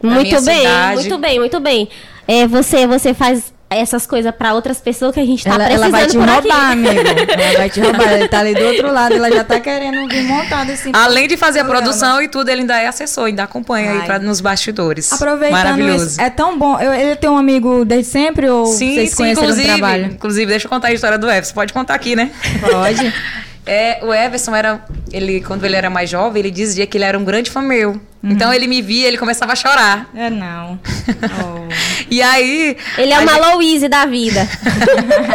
[0.04, 0.95] Muito bem, cidade.
[0.95, 1.89] muito bem, muito bem.
[2.28, 5.89] É, você, você faz essas coisas pra outras pessoas que a gente tá ela, ela
[5.89, 6.88] precisando vai te por roubar, aqui.
[6.88, 7.10] amigo.
[7.41, 8.13] Ela vai te roubar.
[8.13, 10.91] Ele tá ali do outro lado, ela já tá querendo vir montada assim.
[10.93, 14.06] Além de fazer a produção e tudo, ele ainda é assessor, ainda acompanha aí Ai.
[14.06, 15.12] pra, nos bastidores.
[15.12, 16.08] Aproveitando Maravilhoso.
[16.08, 16.80] isso, é tão bom.
[16.80, 20.06] Eu, ele tem um amigo desde sempre ou Sim, vocês sim, conheceram no inclusive, trabalho?
[20.06, 21.54] inclusive, deixa eu contar a história do Everson.
[21.54, 22.32] Pode contar aqui, né?
[22.62, 23.13] Pode.
[23.67, 27.17] É, o Everson era, ele, quando ele era mais jovem, ele dizia que ele era
[27.17, 27.93] um grande fã meu.
[27.93, 27.99] Uhum.
[28.23, 30.08] Então ele me via, ele começava a chorar.
[30.13, 30.80] É não.
[31.25, 31.94] Oh.
[32.09, 32.77] E aí.
[32.97, 34.47] Ele é a uma gente- Louise da vida.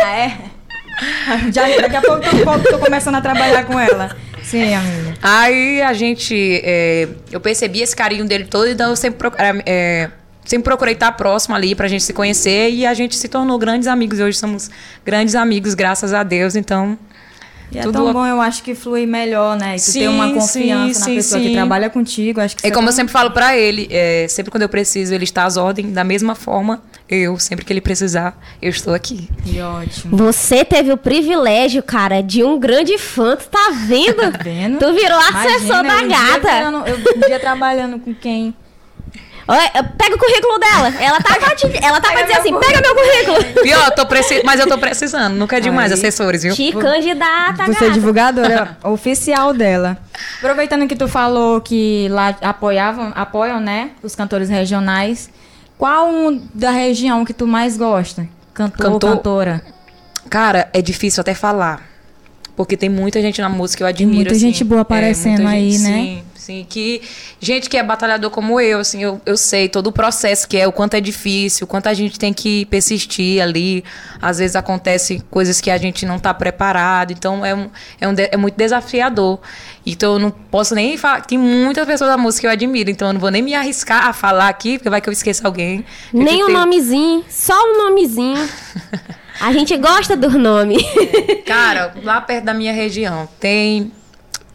[0.03, 0.37] Ah, é?
[1.53, 4.15] Já, daqui a pouco tô, tô começando a trabalhar com ela.
[4.43, 5.15] Sim, amiga.
[5.23, 6.61] Aí a gente.
[6.65, 10.11] é, eu percebi esse carinho dele todo, então eu sempre, proc- era, é,
[10.45, 13.87] sempre procurei estar próximo ali pra gente se conhecer e a gente se tornou grandes
[13.89, 14.19] amigos.
[14.19, 14.71] E hoje somos
[15.05, 16.55] grandes amigos, graças a Deus.
[16.57, 16.99] Então.
[17.73, 19.77] E é Tudo- tão bom, eu acho que flui melhor, né?
[19.77, 21.53] E tu Sim, ter uma sim, confiança na sim, pessoa que sim.
[21.55, 22.41] trabalha contigo.
[22.41, 25.23] Acho que É como eu sempre falo pra ele, é, sempre quando eu preciso, ele
[25.25, 29.29] está às ordens, da mesma forma, eu, sempre que ele precisar, eu estou aqui.
[29.45, 30.17] Que ótimo.
[30.17, 33.37] Você teve o privilégio, cara, de um grande fã.
[33.37, 34.33] Tu tá vendo?
[34.33, 34.79] Tá vendo?
[34.79, 36.57] Tu virou assessor Imagina, da eu um dia gata.
[36.57, 38.55] virando- eu um dia trabalhando com quem?
[39.99, 40.95] Pega o currículo dela.
[41.01, 43.63] Ela tá pra, te, ela tá pra dizer assim: pega meu currículo.
[43.63, 44.43] Pior, tô preci...
[44.45, 45.99] mas eu tô precisando, nunca é demais, Aí.
[45.99, 46.55] assessores, viu?
[46.55, 49.99] Te candidata, Você é divulgadora oficial dela.
[50.39, 55.31] Aproveitando que tu falou que lá apoiavam, apoiam, né, os cantores regionais.
[55.77, 58.29] Qual um da região que tu mais gosta?
[58.53, 59.17] Cantor, ou Cantor?
[59.17, 59.63] cantora?
[60.29, 61.83] Cara, é difícil até falar.
[62.55, 64.17] Porque tem muita gente na música que eu admiro.
[64.17, 64.41] muita assim.
[64.41, 65.97] gente boa aparecendo muita aí, gente, né?
[65.97, 66.67] Sim, sim.
[66.69, 67.03] Que,
[67.39, 70.67] gente que é batalhador como eu, assim, eu, eu sei todo o processo que é,
[70.67, 73.85] o quanto é difícil, o quanto a gente tem que persistir ali.
[74.21, 77.13] Às vezes acontece coisas que a gente não tá preparado.
[77.13, 79.39] Então é, um, é, um é muito desafiador.
[79.85, 81.21] Então eu não posso nem falar.
[81.23, 84.07] Tem muitas pessoas da música que eu admiro, então eu não vou nem me arriscar
[84.07, 85.85] a falar aqui, porque vai que eu esqueça alguém.
[86.13, 88.37] Nem o nomezinho, só um nomezinho.
[89.41, 90.77] A gente gosta do nome.
[91.47, 93.91] Cara, lá perto da minha região tem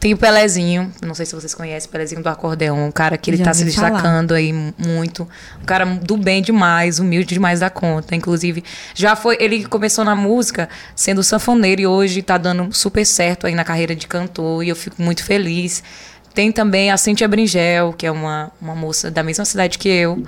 [0.06, 3.32] tem o Pelezinho, não sei se vocês conhecem, o Pelezinho do acordeão, um cara que
[3.32, 3.90] ele Já tá se ouvi falar.
[3.90, 5.28] destacando aí mu- muito,
[5.60, 8.64] um cara do bem demais, humilde demais da conta, inclusive,
[8.94, 13.56] já foi, ele começou na música sendo sanfoneiro e hoje tá dando super certo aí
[13.56, 15.84] na carreira de cantor e eu fico muito feliz.
[16.36, 20.24] Tem também a Cíntia Bringel, que é uma, uma moça da mesma cidade que eu.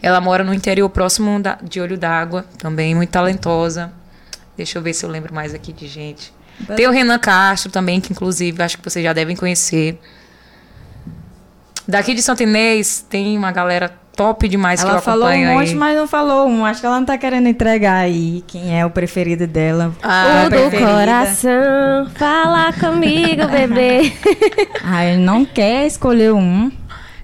[0.00, 3.90] Ela mora no interior próximo da- de Olho d'Água, também muito talentosa.
[4.56, 6.32] Deixa eu ver se eu lembro mais aqui de gente.
[6.76, 9.98] Tem o Renan Castro também, que inclusive acho que vocês já devem conhecer.
[11.86, 15.68] Daqui de Santo Inês tem uma galera top demais que Ela eu falou um monte,
[15.70, 15.74] aí.
[15.74, 16.64] mas não falou um.
[16.64, 19.94] Acho que ela não tá querendo entregar aí quem é o preferido dela.
[20.02, 20.90] Ah, o do preferida.
[20.90, 24.12] coração, fala comigo, bebê.
[24.82, 26.72] Ah, ele não quer escolher um.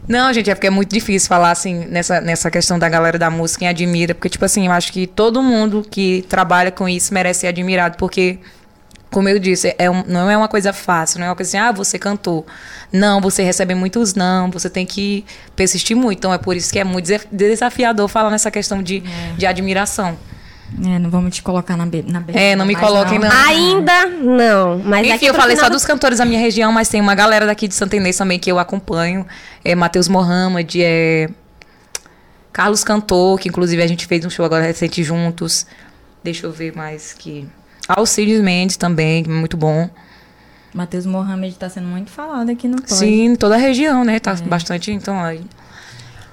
[0.06, 3.30] Não, gente, é porque é muito difícil falar assim nessa, nessa questão da galera da
[3.30, 7.14] música, quem admira, porque, tipo assim, eu acho que todo mundo que trabalha com isso
[7.14, 8.38] merece ser admirado, porque,
[9.12, 11.58] como eu disse, é um- não é uma coisa fácil, não é uma coisa assim,
[11.58, 12.44] ah, você cantou.
[12.92, 16.18] Não, você recebe muitos não, você tem que persistir muito.
[16.18, 19.04] Então é por isso que é muito desa- desafiador falar nessa questão de,
[19.36, 20.18] de admiração.
[20.86, 23.30] É, não vamos te colocar na, be na be- É, não me coloquem, não.
[23.30, 26.88] Ainda não, mas Enfim, eu falei final só do- dos cantores da minha região, mas
[26.88, 29.26] tem uma galera daqui de Santa Inês também que eu acompanho.
[29.62, 31.28] É Matheus Mohamed, é
[32.52, 35.66] Carlos Cantor, que inclusive a gente fez um show agora recente juntos.
[36.22, 37.46] Deixa eu ver mais que.
[37.88, 39.88] Alcides Mendes também, que é muito bom.
[40.74, 42.94] Matheus Mohamed tá sendo muito falado aqui no Pode.
[42.94, 44.18] Sim, toda a região, né?
[44.18, 44.36] Tá é.
[44.42, 45.22] bastante, então...
[45.22, 45.42] Aí...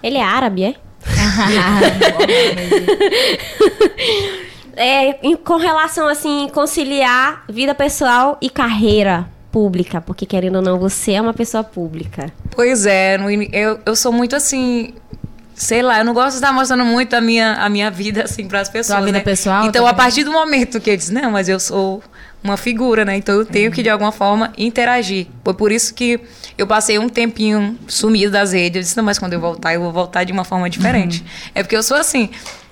[0.01, 0.75] Ele é árabe, é?
[4.75, 11.13] é, com relação, assim, conciliar vida pessoal e carreira pública, porque querendo ou não, você
[11.13, 12.31] é uma pessoa pública.
[12.51, 13.17] Pois é,
[13.51, 14.93] eu, eu sou muito assim,
[15.59, 18.47] sei lá, eu não gosto de estar mostrando muito a minha, a minha vida assim
[18.47, 18.97] para as pessoas.
[18.97, 19.23] Sua vida né?
[19.23, 19.65] pessoal?
[19.65, 22.01] Então, a partir do momento que eu disse, não, mas eu sou
[22.41, 23.17] uma figura, né?
[23.17, 25.27] Então eu tenho que de alguma forma interagir.
[25.43, 26.17] Foi por isso que
[26.57, 28.77] eu passei um tempinho sumido das redes.
[28.77, 31.19] Eu disse, não, mas quando eu voltar, eu vou voltar de uma forma diferente.
[31.19, 31.51] Uhum.
[31.55, 32.29] É porque eu sou assim.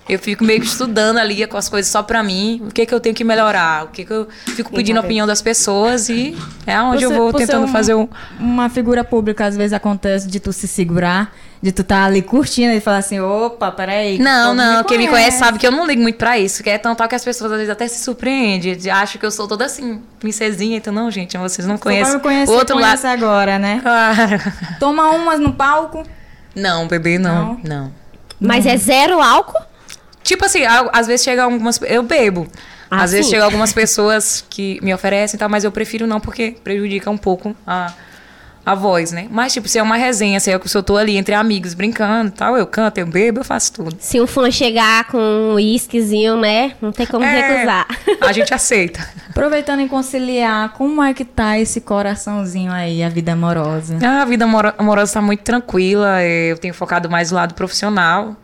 [0.09, 2.93] Eu fico meio que estudando ali com as coisas só pra mim, o que que
[2.93, 6.37] eu tenho que melhorar, o que que eu fico pedindo a opinião das pessoas e
[6.65, 8.07] é onde você, eu vou tentando uma, fazer um...
[8.39, 12.21] Uma figura pública, às vezes acontece de tu se segurar, de tu estar tá ali
[12.21, 14.17] curtindo e falar assim, opa, peraí.
[14.17, 16.69] Não, não, me quem me conhece sabe que eu não ligo muito pra isso, que
[16.69, 19.45] é tão tal que as pessoas às vezes até se surpreendem, acham que eu sou
[19.45, 22.19] toda assim, princesinha, então não, gente, vocês não conhecem.
[22.47, 23.81] Outro lado agora, né?
[23.87, 24.39] Claro.
[24.79, 26.03] Toma umas no palco?
[26.55, 27.83] Não, bebê, não, não.
[27.83, 27.93] não.
[28.39, 29.61] Mas é zero álcool?
[30.27, 31.79] Tipo assim, às vezes chega algumas.
[31.83, 32.47] Eu bebo.
[32.91, 33.15] Ah, às sim.
[33.15, 37.09] vezes chega algumas pessoas que me oferecem e tal, mas eu prefiro não, porque prejudica
[37.09, 37.93] um pouco a,
[38.65, 39.27] a voz, né?
[39.31, 42.27] Mas, tipo, se é uma resenha, se eu, se eu tô ali entre amigos brincando
[42.27, 43.95] e tal, eu canto, eu bebo, eu faço tudo.
[43.99, 46.73] Se um fã chegar com um uísquezinho, né?
[46.81, 47.87] Não tem como é, recusar.
[48.19, 48.99] A gente aceita.
[49.31, 53.97] Aproveitando em conciliar, como é que tá esse coraçãozinho aí, a vida amorosa?
[54.03, 54.45] Ah, a vida
[54.77, 56.21] amorosa tá muito tranquila.
[56.21, 58.35] Eu tenho focado mais no lado profissional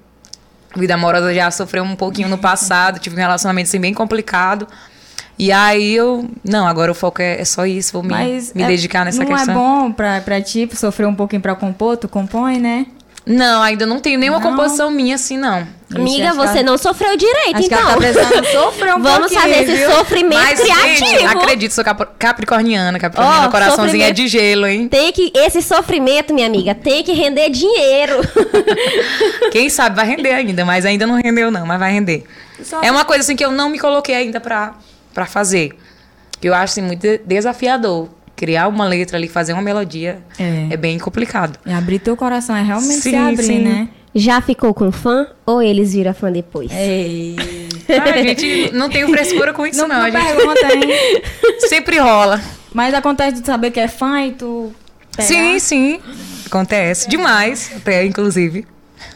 [0.75, 4.67] vida amorosa já sofreu um pouquinho no passado, tive um relacionamento assim bem complicado.
[5.37, 8.13] E aí eu, não, agora o foco é, é só isso, vou me,
[8.53, 9.53] me é, dedicar nessa não questão.
[9.53, 11.97] Não é bom pra, pra ti sofrer um pouquinho pra compor?
[11.97, 12.85] Tu compõe, né?
[13.25, 14.49] Não, ainda não tenho nenhuma não.
[14.49, 15.65] composição minha assim, não.
[15.95, 17.97] Amiga, você não sofreu direito, acho então.
[17.99, 19.91] Que ela tá sofrer um Vamos esse viu?
[19.91, 21.09] sofrimento Mas, criativo.
[21.09, 21.83] Gente, acredito, sou
[22.17, 22.99] capricorniana.
[22.99, 24.89] Capricorniana, oh, coraçãozinho é de gelo, hein?
[24.89, 28.19] Tem que, esse sofrimento, minha amiga, tem que render dinheiro.
[29.51, 32.23] Quem sabe vai render ainda, mas ainda não rendeu não, mas vai render.
[32.61, 32.81] Só...
[32.81, 34.73] É uma coisa assim que eu não me coloquei ainda pra,
[35.13, 35.77] pra fazer.
[36.41, 38.09] Que eu acho assim, muito desafiador
[38.43, 41.57] criar uma letra ali, fazer uma melodia, é, é bem complicado.
[41.65, 43.59] E abrir teu coração, é realmente sim, se abrir, sim.
[43.59, 43.87] né?
[44.13, 46.69] Já ficou com fã ou eles viram fã depois?
[46.73, 47.37] Ei.
[47.89, 49.87] Ah, a gente não tem frescura com isso, não.
[49.87, 49.95] não.
[49.95, 51.21] A gente pergunta, hein?
[51.69, 52.41] sempre rola.
[52.73, 54.73] Mas acontece de saber que é fã e tu.
[55.15, 55.27] Pegar?
[55.27, 56.01] Sim, sim.
[56.45, 57.07] Acontece.
[57.07, 57.09] É.
[57.09, 58.67] Demais, até, inclusive.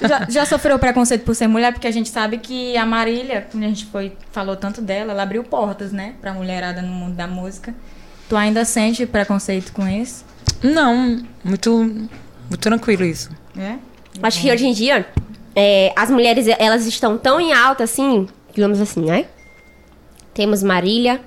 [0.01, 1.73] Já, já, sofreu preconceito por ser mulher?
[1.73, 5.23] Porque a gente sabe que a Marília, quando a gente foi, falou tanto dela, ela
[5.23, 6.13] abriu portas, né?
[6.21, 7.73] Pra mulherada no mundo da música.
[8.29, 10.25] Tu ainda sente preconceito com isso?
[10.61, 11.71] Não, muito,
[12.49, 13.29] muito tranquilo isso.
[13.57, 13.77] É?
[14.21, 15.05] Acho que hoje em dia
[15.55, 19.25] é, as mulheres elas estão tão em alta assim, digamos assim, né?
[20.33, 21.21] Temos Marília,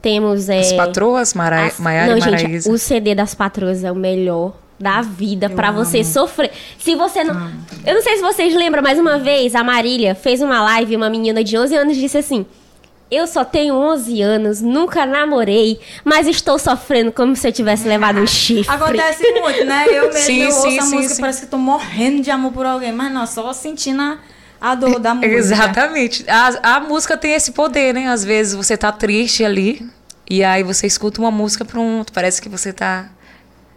[0.00, 1.66] temos é, as patroas, Mara...
[1.66, 1.80] as...
[1.80, 6.04] Maiara não, e gente, o CD das patroas é o melhor da vida para você
[6.04, 6.52] sofrer.
[6.78, 7.66] Se você não, amo.
[7.84, 11.10] eu não sei se vocês lembram, mas uma vez a Marília fez uma live, uma
[11.10, 12.46] menina de 11 anos disse assim:
[13.10, 18.18] eu só tenho 11 anos, nunca namorei, mas estou sofrendo como se eu tivesse levado
[18.18, 18.74] um chifre.
[18.74, 19.86] Acontece muito, né?
[19.88, 21.20] Eu mesmo sim, eu sim, ouço a sim, música sim.
[21.20, 24.18] parece que estou morrendo de amor por alguém, mas não, só sentindo a,
[24.60, 25.34] a dor da música.
[25.34, 26.24] Exatamente.
[26.28, 28.08] A, a música tem esse poder, né?
[28.08, 29.88] Às vezes você tá triste ali
[30.28, 33.08] e aí você escuta uma música pronto, parece que você tá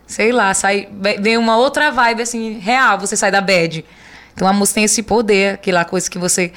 [0.07, 0.89] sei lá, sai
[1.19, 3.85] vem uma outra vibe assim, real, você sai da bad.
[4.33, 6.51] Então a música tem esse poder, aquela coisa que você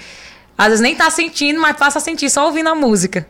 [0.57, 3.27] às vezes nem tá sentindo, mas passa a sentir só ouvindo a música.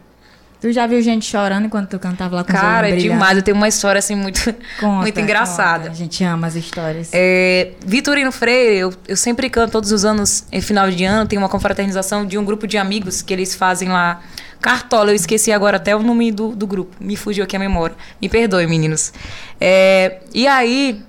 [0.62, 3.36] Tu já viu gente chorando enquanto tu cantava lá com Cara, é demais.
[3.36, 4.40] Eu tenho uma história assim muito,
[4.78, 5.80] conta, muito engraçada.
[5.80, 5.90] Conta.
[5.90, 7.10] A gente ama as histórias.
[7.12, 11.36] É, Vitorino Freire, eu, eu sempre canto todos os anos, em final de ano, tem
[11.36, 14.20] uma confraternização de um grupo de amigos que eles fazem lá.
[14.60, 16.94] Cartola, eu esqueci agora até o nome do, do grupo.
[17.00, 17.96] Me fugiu aqui a memória.
[18.20, 19.12] Me perdoe, meninos.
[19.60, 21.02] É, e aí,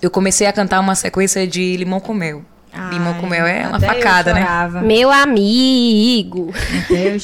[0.00, 2.44] eu comecei a cantar uma sequência de Limão com Mel.
[2.72, 4.40] Ai, Limão com mel é uma facada, né?
[4.82, 6.52] Meu amigo.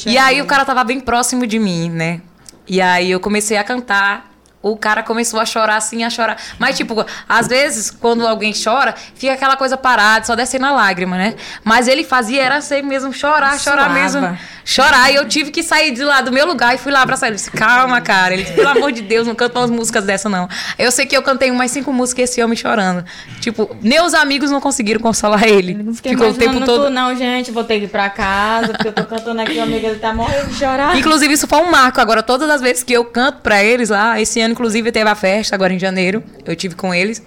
[0.07, 2.21] e aí o cara tava bem próximo de mim, né?
[2.69, 4.36] E aí eu comecei a cantar
[4.73, 6.37] o cara começou a chorar assim, a chorar.
[6.59, 11.17] Mas, tipo, às vezes, quando alguém chora, fica aquela coisa parada, só descendo a lágrima,
[11.17, 11.35] né?
[11.65, 14.37] Mas ele fazia, era assim mesmo, chorar, chorar mesmo.
[14.65, 15.13] Chorar.
[15.13, 17.37] E eu tive que sair de lá do meu lugar e fui lá abraçar ele.
[17.37, 18.35] Disse, calma, cara.
[18.35, 20.49] Ele disse, pelo amor de Deus, não canta umas músicas dessa, não.
[20.77, 23.05] Eu sei que eu cantei umas cinco músicas esse homem chorando.
[23.41, 25.75] Tipo, meus amigos não conseguiram consolar ele.
[25.75, 26.91] Não Ficou o tempo todo.
[26.91, 29.87] não, gente, vou ter que ir pra casa, porque eu tô cantando aqui, o amigo
[29.87, 30.99] ele tá morrendo de chorar.
[30.99, 32.01] Inclusive, isso foi um marco.
[32.01, 35.15] Agora, todas as vezes que eu canto pra eles lá, esse ano inclusive teve a
[35.15, 36.25] festa agora em janeiro.
[36.45, 37.23] Eu tive com eles.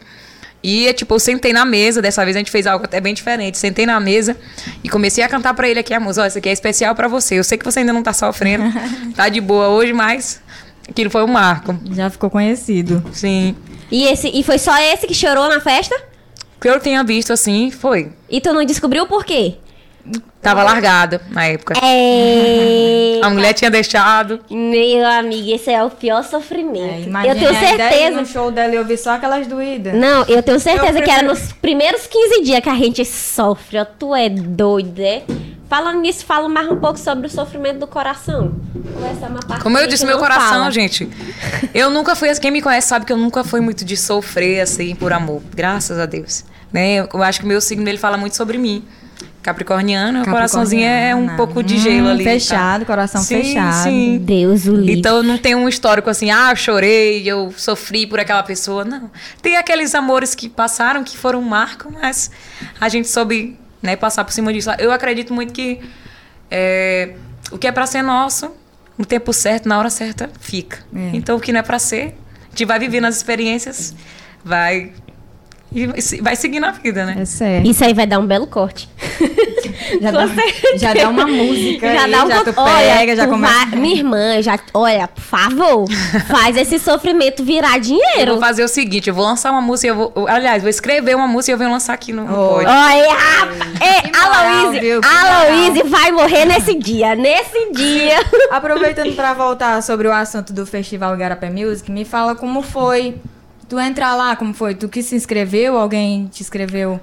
[0.61, 3.57] E, tipo, eu sentei na mesa, dessa vez a gente fez algo até bem diferente.
[3.57, 4.35] Sentei na mesa
[4.83, 6.23] e comecei a cantar para ele aqui a música.
[6.23, 7.35] Ó, isso aqui é especial para você.
[7.35, 8.65] Eu sei que você ainda não tá sofrendo,
[9.15, 10.41] tá de boa hoje, mas
[10.89, 11.79] aquilo foi um marco.
[11.91, 13.01] Já ficou conhecido.
[13.13, 13.55] Sim.
[13.89, 15.95] E, esse, e foi só esse que chorou na festa?
[16.59, 18.11] que eu tenha visto assim, foi.
[18.29, 19.55] E tu não descobriu por quê?
[20.41, 21.73] Tava largada na época.
[21.83, 23.19] É.
[23.21, 24.39] A mulher tinha deixado.
[24.49, 27.07] Meu amigo, esse é o pior É, sofrimento.
[27.07, 28.21] imagina eu tenho certeza.
[28.21, 29.93] no show dela e ouvir só aquelas doídas.
[29.93, 33.03] Não, eu tenho certeza Eu que era prefiro- nos primeiros 15 dias que a gente
[33.05, 33.79] sofre.
[33.79, 33.85] ó.
[33.85, 35.23] Tu é doido, é?
[35.67, 38.53] Falando nisso, falo mais um pouco sobre o sofrimento do coração.
[39.11, 40.71] Essa é uma parte Como eu disse, meu coração, fala.
[40.71, 41.07] gente.
[41.73, 42.33] Eu nunca fui.
[42.39, 45.41] Quem me conhece sabe que eu nunca fui muito de sofrer assim por amor.
[45.53, 46.43] Graças a Deus.
[46.73, 47.05] Né?
[47.13, 48.83] Eu acho que o meu signo ele fala muito sobre mim.
[49.41, 52.23] Capricorniano, o coraçãozinho é um pouco de gelo Hum, ali.
[52.25, 52.29] tá?
[52.31, 53.83] Fechado, coração Sim, fechado.
[53.83, 54.17] Sim.
[54.21, 54.99] Deus o livre.
[54.99, 58.83] Então não tenho um histórico assim, ah, eu chorei, eu sofri por aquela pessoa.
[58.83, 59.09] Não.
[59.41, 62.29] Tem aqueles amores que passaram, que foram um marco, mas
[62.81, 64.69] a gente soube né, passar por cima disso.
[64.77, 65.79] Eu acredito muito que
[66.51, 67.13] é,
[67.51, 68.51] o que é pra ser nosso,
[68.97, 70.79] no tempo certo, na hora certa, fica.
[70.93, 71.11] É.
[71.13, 72.13] Então o que não é pra ser,
[72.47, 73.95] a gente vai vivendo as experiências,
[74.43, 74.91] vai.
[75.71, 75.85] E
[76.21, 77.15] vai seguir na vida, né?
[77.19, 77.67] É certo.
[77.67, 78.89] Isso aí vai dar um belo corte.
[80.01, 80.27] Já dá,
[80.77, 83.53] já dá uma música Já aí, dá um já co- tu olha, pega, já começa.
[83.65, 84.59] vai- Minha irmã, já.
[84.73, 85.85] Olha, por favor,
[86.27, 88.31] faz esse sofrimento virar Eu dinheiro.
[88.33, 91.15] vou fazer o seguinte, eu vou lançar uma música, eu vou, eu- aliás, vou escrever
[91.15, 92.21] uma música e eu vou lançar aqui no.
[92.31, 92.67] Olha!
[92.67, 95.01] Moral, Aloíse, viu?
[95.01, 97.15] Que Aloíse vai morrer nesse dia.
[97.15, 98.17] Nesse dia.
[98.51, 103.15] Aproveitando pra voltar sobre o assunto do Festival Igarapé Music, me fala como foi
[103.69, 104.73] tu entrar lá, como foi?
[104.73, 106.99] Tu que se inscreveu, alguém te escreveu?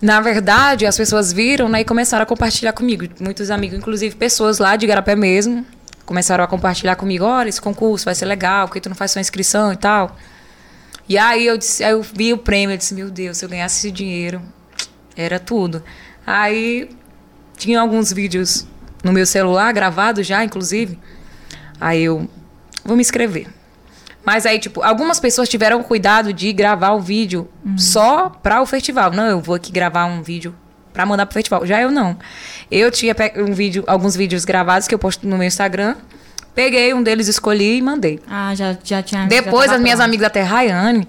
[0.00, 3.08] Na verdade, as pessoas viram né, e começaram a compartilhar comigo.
[3.18, 5.64] Muitos amigos, inclusive pessoas lá de Igarapé mesmo,
[6.04, 9.20] começaram a compartilhar comigo: olha, esse concurso vai ser legal, porque tu não faz sua
[9.20, 10.14] inscrição e tal.
[11.08, 13.48] E aí eu, disse, aí eu vi o prêmio, eu disse: meu Deus, se eu
[13.48, 14.42] ganhasse esse dinheiro,
[15.16, 15.82] era tudo.
[16.26, 16.90] Aí
[17.56, 18.66] tinha alguns vídeos
[19.02, 20.98] no meu celular, gravados já, inclusive.
[21.80, 22.28] Aí eu
[22.84, 23.46] vou me inscrever.
[24.26, 29.12] Mas aí, tipo, algumas pessoas tiveram cuidado de gravar o vídeo só para o festival.
[29.12, 30.52] Não, eu vou aqui gravar um vídeo
[30.92, 31.64] para mandar pro festival.
[31.64, 32.18] Já eu não.
[32.68, 35.94] Eu tinha um vídeo, alguns vídeos gravados que eu posto no meu Instagram.
[36.56, 38.18] Peguei um deles, escolhi e mandei.
[38.28, 39.26] Ah, já, já tinha.
[39.26, 41.06] Depois, já as minhas amigas até Rayane,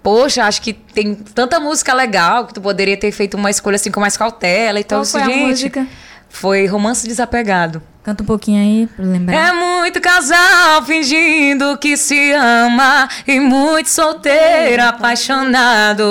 [0.00, 3.90] poxa, acho que tem tanta música legal que tu poderia ter feito uma escolha assim
[3.90, 5.00] com mais cautela e tal.
[5.00, 5.86] Qual foi a gente, música?
[6.32, 7.82] Foi Romance Desapegado.
[8.02, 9.36] Canta um pouquinho aí pra lembrar.
[9.36, 16.04] É muito casal fingindo que se ama e muito solteiro apaixonado.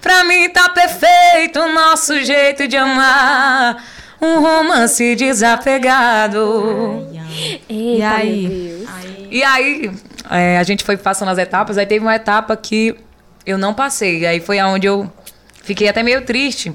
[0.00, 3.82] Pra mim tá perfeito o nosso jeito de amar.
[4.22, 7.08] Um romance desapegado.
[7.68, 8.46] E Eita, aí?
[8.46, 8.88] meu Deus.
[9.30, 9.90] E aí,
[10.30, 12.94] é, a gente foi passando as etapas, aí teve uma etapa que
[13.44, 14.24] eu não passei.
[14.24, 15.12] Aí foi aonde eu
[15.64, 16.72] fiquei até meio triste.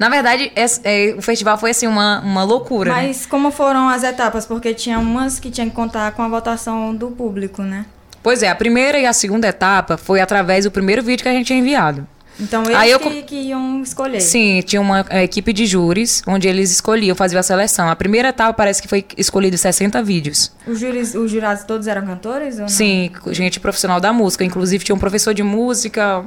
[0.00, 2.90] Na verdade, es- é, o festival foi assim, uma, uma loucura.
[2.90, 3.02] né?
[3.08, 4.46] Mas como foram as etapas?
[4.46, 7.84] Porque tinha umas que tinha que contar com a votação do público, né?
[8.22, 11.32] Pois é, a primeira e a segunda etapa foi através do primeiro vídeo que a
[11.32, 12.08] gente tinha enviado.
[12.38, 14.20] Então eles Aí eu que, que iam escolher.
[14.22, 17.90] Sim, tinha uma é, equipe de júris, onde eles escolhiam, faziam a seleção.
[17.90, 20.50] A primeira etapa parece que foi escolhido 60 vídeos.
[20.66, 22.68] Os, juris, os jurados todos eram cantores ou não?
[22.70, 24.42] Sim, gente profissional da música.
[24.44, 26.24] Inclusive tinha um professor de música.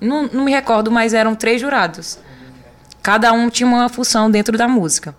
[0.00, 2.18] Não, não me recordo, mas eram três jurados.
[3.04, 5.14] Cada um tinha uma função dentro da música.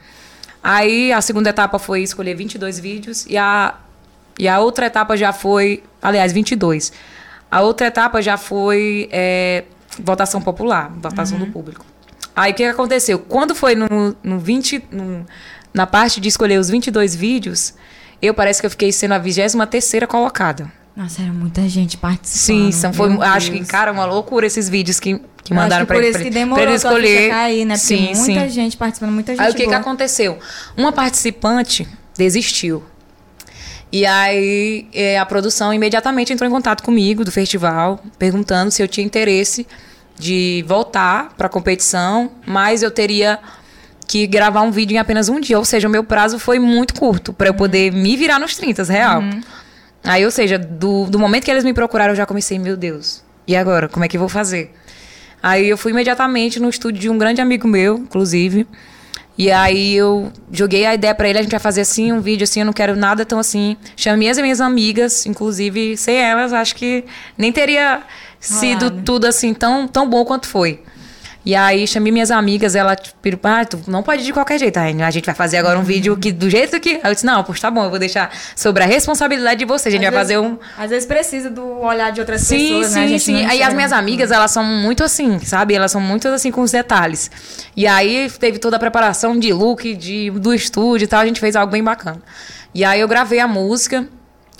[0.63, 3.75] Aí a segunda etapa foi escolher 22 vídeos e a,
[4.39, 5.83] e a outra etapa já foi.
[6.01, 6.91] Aliás, 22.
[7.51, 9.65] A outra etapa já foi é,
[9.99, 11.85] votação popular, votação do público.
[12.35, 13.19] Aí o que, aconteceu?
[13.19, 14.83] Quando foi no, no 20.
[14.91, 15.25] no-
[15.71, 17.75] na parte de escolher os 22 vídeos,
[18.21, 20.71] eu parece que eu fiquei sendo a 23 colocada.
[20.95, 22.65] Nossa, era muita gente participando.
[22.65, 25.83] Sim, são, foi, meu acho que, cara, uma loucura esses vídeos que, que Eu mandaram
[25.85, 26.11] que pra por ele.
[26.11, 27.29] isso que ele- demorou pra ele escolher.
[27.29, 27.75] cair, né?
[27.75, 28.49] Porque sim, muita sim.
[28.49, 30.39] gente participando, muita gente Aí o que, que aconteceu?
[30.77, 31.85] Uma participante
[32.17, 32.81] desistiu.
[33.91, 38.87] E aí eh, a produção imediatamente entrou em contato comigo do festival, perguntando se eu
[38.87, 39.67] tinha interesse
[40.17, 43.37] de voltar para a competição, mas eu teria
[44.07, 45.57] que gravar um vídeo em apenas um dia.
[45.57, 48.83] Ou seja, o meu prazo foi muito curto para eu poder me virar nos 30,
[48.83, 49.21] real.
[50.05, 53.23] Aí, ou seja, do, do momento que eles me procuraram, eu já comecei, meu Deus,
[53.47, 53.89] e agora?
[53.89, 54.73] Como é que eu vou fazer?
[55.41, 58.67] Aí eu fui imediatamente no estúdio de um grande amigo meu, inclusive.
[59.37, 62.45] E aí eu joguei a ideia pra ele, a gente vai fazer assim, um vídeo
[62.45, 63.75] assim, eu não quero nada tão assim.
[63.95, 67.03] Chamei as minhas amigas, inclusive, sem elas, acho que
[67.37, 68.01] nem teria
[68.39, 69.01] sido Rolado.
[69.03, 70.81] tudo assim tão, tão bom quanto foi.
[71.45, 74.77] E aí chamei minhas amigas, ela tipo, ah, tu não pode ir de qualquer jeito,
[74.77, 76.95] a gente vai fazer agora um vídeo que do jeito que.
[76.95, 79.93] Aí eu disse, não, pois tá bom, eu vou deixar sobre a responsabilidade de vocês.
[79.93, 82.57] A gente Às vai vezes- fazer um, Às vezes precisa do olhar de outras Sim,
[82.57, 83.01] pessoas, né?
[83.03, 83.43] Sim, gente sim.
[83.43, 85.75] não Aí as minhas amigas, elas são muito assim, sabe?
[85.75, 87.29] Elas são muito assim com os detalhes.
[87.75, 91.39] E aí teve toda a preparação de look, de, do estúdio e tal, a gente
[91.39, 92.21] fez algo bem bacana.
[92.73, 94.07] E aí eu gravei a música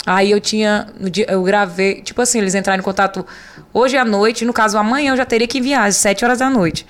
[0.06, 0.86] Aí eu tinha.
[1.26, 2.00] Eu gravei.
[2.00, 3.26] Tipo assim, eles entraram em contato
[3.72, 4.44] hoje à noite.
[4.44, 6.86] No caso, amanhã eu já teria que enviar, às 7 horas da noite.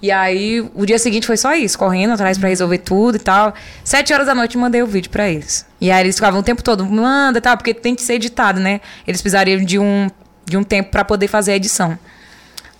[0.00, 3.52] E aí, o dia seguinte foi só isso, correndo atrás para resolver tudo e tal.
[3.82, 5.66] Sete horas da noite mandei o vídeo para eles.
[5.80, 8.80] E aí eles ficavam o tempo todo, manda tal, porque tem que ser editado, né?
[9.06, 10.08] Eles precisariam de um,
[10.44, 11.98] de um tempo para poder fazer a edição.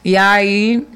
[0.05, 0.87] E aí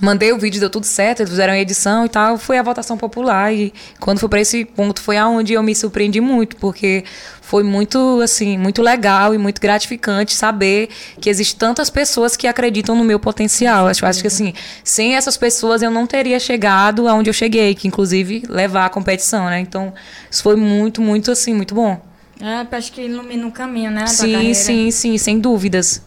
[0.00, 2.36] Mandei o vídeo, deu tudo certo, eles fizeram a edição e tal.
[2.36, 3.54] Foi a votação popular.
[3.54, 7.04] E quando foi para esse ponto, foi aonde eu me surpreendi muito, porque
[7.40, 10.88] foi muito, assim, muito legal e muito gratificante saber
[11.20, 13.86] que existem tantas pessoas que acreditam no meu potencial.
[13.86, 17.86] Acho, acho que, assim, sem essas pessoas eu não teria chegado aonde eu cheguei, que
[17.86, 19.60] inclusive levar a competição, né?
[19.60, 19.94] Então,
[20.30, 22.00] isso foi muito, muito, assim, muito bom.
[22.40, 24.06] É, acho que ilumina o caminho, né?
[24.06, 26.02] sim, sim, sim, sem dúvidas.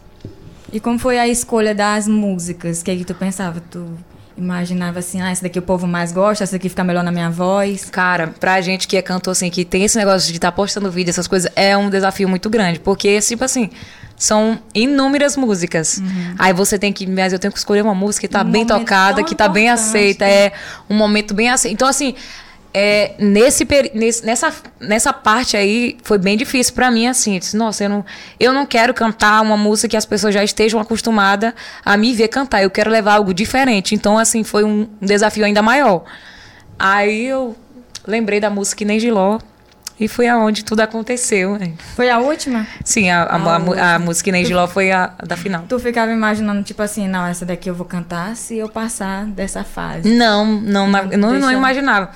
[0.72, 2.80] E como foi a escolha das músicas?
[2.80, 3.60] O que, é que tu pensava?
[3.70, 3.86] Tu
[4.36, 7.30] imaginava assim, ah, essa daqui o povo mais gosta, essa daqui fica melhor na minha
[7.30, 7.90] voz?
[7.90, 10.90] Cara, pra gente que é cantor, assim, que tem esse negócio de estar tá postando
[10.90, 12.78] vídeo, essas coisas, é um desafio muito grande.
[12.78, 13.70] Porque, tipo assim,
[14.16, 15.98] são inúmeras músicas.
[15.98, 16.34] Uhum.
[16.38, 18.66] Aí você tem que, mas eu tenho que escolher uma música que tá um bem
[18.66, 20.52] tocada, que tá bem aceita, é
[20.88, 21.74] um momento bem aceito.
[21.74, 22.14] Então, assim,
[22.72, 27.56] é, nesse, nesse, nessa, nessa parte aí foi bem difícil para mim assim eu disse,
[27.56, 28.04] nossa eu não,
[28.38, 31.54] eu não quero cantar uma música que as pessoas já estejam acostumadas
[31.84, 35.62] a me ver cantar eu quero levar algo diferente então assim foi um, desafio ainda
[35.62, 36.04] maior
[36.78, 37.56] aí eu
[38.06, 39.38] lembrei da música Nem Giló
[40.00, 41.58] e foi aonde tudo aconteceu.
[41.96, 42.64] Foi a última?
[42.84, 45.64] Sim, a, a, a, a, música Nem Giló foi a, da final.
[45.68, 49.64] Tu ficava imaginando, tipo assim, não, essa daqui eu vou cantar se eu passar dessa
[49.64, 50.08] fase.
[50.08, 52.12] Não, não, não, não, não imaginava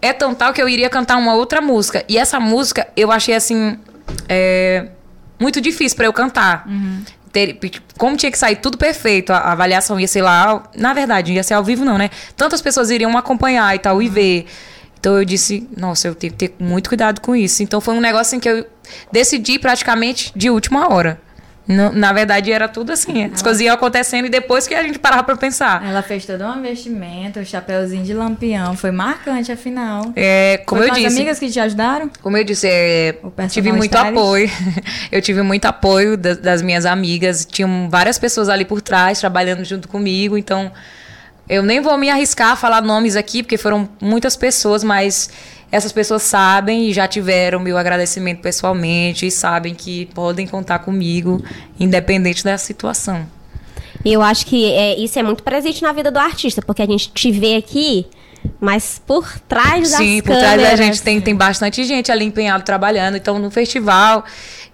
[0.00, 2.04] é tão tal que eu iria cantar uma outra música.
[2.08, 3.78] E essa música eu achei assim.
[4.28, 4.88] É,
[5.38, 6.66] muito difícil para eu cantar.
[6.66, 7.02] Uhum.
[7.32, 7.58] Ter,
[7.98, 10.62] como tinha que sair tudo perfeito, a, a, avaliação ia ser lá.
[10.74, 12.10] Na verdade, ia ser ao vivo, não, né?
[12.36, 14.02] Tantas pessoas iriam acompanhar e tal, uhum.
[14.02, 14.46] e ver.
[14.98, 17.62] Então eu disse, nossa, eu tenho que ter muito cuidado com isso.
[17.62, 18.66] Então foi um negócio em que eu
[19.12, 21.20] decidi praticamente de última hora.
[21.68, 23.24] Na verdade, era tudo assim.
[23.24, 25.84] As coisas iam acontecendo e depois que a gente parava pra pensar.
[25.84, 28.76] Ela fez todo um investimento, o chapéuzinho de lampião.
[28.76, 30.12] Foi marcante, afinal.
[30.14, 31.06] É, como Foi eu disse.
[31.06, 32.08] as amigas que te ajudaram?
[32.22, 33.16] Como eu disse, é,
[33.50, 34.16] tive muito stylist.
[34.16, 34.50] apoio.
[35.10, 37.44] eu tive muito apoio das, das minhas amigas.
[37.44, 40.38] Tinham várias pessoas ali por trás, trabalhando junto comigo.
[40.38, 40.70] Então,
[41.48, 45.30] eu nem vou me arriscar a falar nomes aqui, porque foram muitas pessoas, mas
[45.70, 51.44] essas pessoas sabem e já tiveram meu agradecimento pessoalmente e sabem que podem contar comigo,
[51.78, 53.26] independente da situação.
[54.04, 57.10] Eu acho que é, isso é muito presente na vida do artista, porque a gente
[57.10, 58.06] te vê aqui,
[58.60, 62.62] mas por trás das Sim, por trás da gente tem, tem bastante gente ali empenhado
[62.62, 63.16] trabalhando.
[63.16, 64.24] Então, no festival,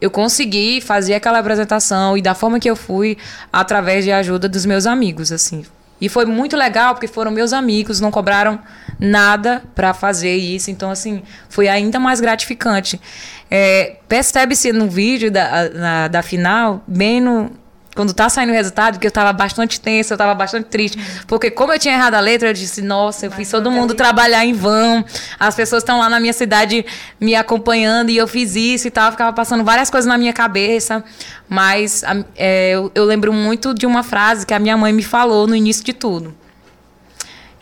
[0.00, 3.16] eu consegui fazer aquela apresentação e da forma que eu fui,
[3.50, 5.64] através de ajuda dos meus amigos, assim.
[6.02, 8.58] E foi muito legal porque foram meus amigos, não cobraram
[8.98, 10.68] nada para fazer isso.
[10.68, 13.00] Então, assim, foi ainda mais gratificante.
[13.48, 17.52] É, Percebe-se no vídeo da, na, da final, bem no,
[17.94, 20.98] quando tá saindo o resultado, que eu tava bastante tensa, eu tava bastante triste.
[21.26, 23.94] Porque como eu tinha errado a letra, eu disse, nossa, eu Mas fiz todo mundo
[23.94, 25.04] trabalhar em vão.
[25.38, 26.86] As pessoas estão lá na minha cidade
[27.20, 29.06] me acompanhando e eu fiz isso e tal.
[29.06, 31.04] Eu ficava passando várias coisas na minha cabeça.
[31.48, 32.02] Mas
[32.34, 35.54] é, eu, eu lembro muito de uma frase que a minha mãe me falou no
[35.54, 36.34] início de tudo.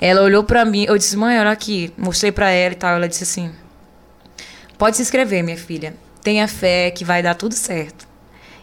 [0.01, 1.93] Ela olhou para mim, eu disse, mãe, olha aqui.
[1.99, 2.95] Mostrei para ela e tal.
[2.95, 3.51] Ela disse assim:
[4.79, 5.95] pode se inscrever, minha filha.
[6.23, 8.10] Tenha fé que vai dar tudo certo.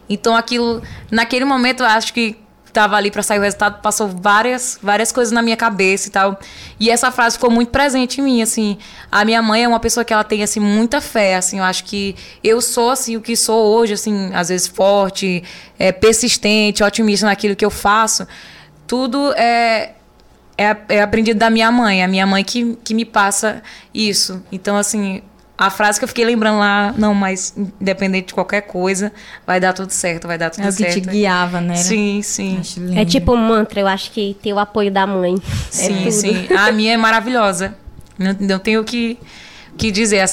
[0.09, 0.81] Então aquilo,
[1.11, 2.37] naquele momento, eu acho que
[2.77, 6.39] estava ali para sair o resultado, passou várias, várias coisas na minha cabeça e tal.
[6.79, 8.77] E essa frase ficou muito presente em mim, assim.
[9.11, 11.57] A minha mãe é uma pessoa que ela tem assim muita fé, assim.
[11.57, 15.43] Eu acho que eu sou assim o que sou hoje, assim, às vezes forte,
[15.79, 18.27] é, persistente, otimista naquilo que eu faço.
[18.85, 19.93] Tudo é
[20.57, 23.61] é, é aprendido da minha mãe, a minha mãe que, que me passa
[23.93, 24.43] isso.
[24.51, 25.21] Então, assim,
[25.57, 29.11] a frase que eu fiquei lembrando lá, não, mas independente de qualquer coisa,
[29.45, 30.83] vai dar tudo certo, vai dar tudo é certo.
[30.83, 31.75] É o que te guiava, né?
[31.75, 32.61] Sim, sim.
[32.95, 35.35] É tipo um mantra, eu acho que ter o apoio da mãe.
[35.71, 36.47] Sim, é sim.
[36.55, 37.75] A minha é maravilhosa.
[38.19, 39.17] Não, não tenho o que,
[39.75, 40.27] que dizer.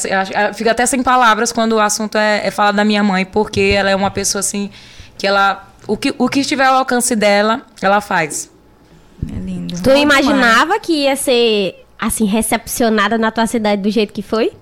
[0.54, 3.88] Fico até sem palavras quando o assunto é, é falar da minha mãe, porque ela
[3.88, 4.70] é uma pessoa assim
[5.16, 5.70] que ela.
[5.86, 8.50] O que, o que estiver ao alcance dela, ela faz.
[9.26, 9.82] É lindo.
[9.82, 14.52] Tu imaginava que ia ser assim, recepcionada na tua cidade do jeito que foi?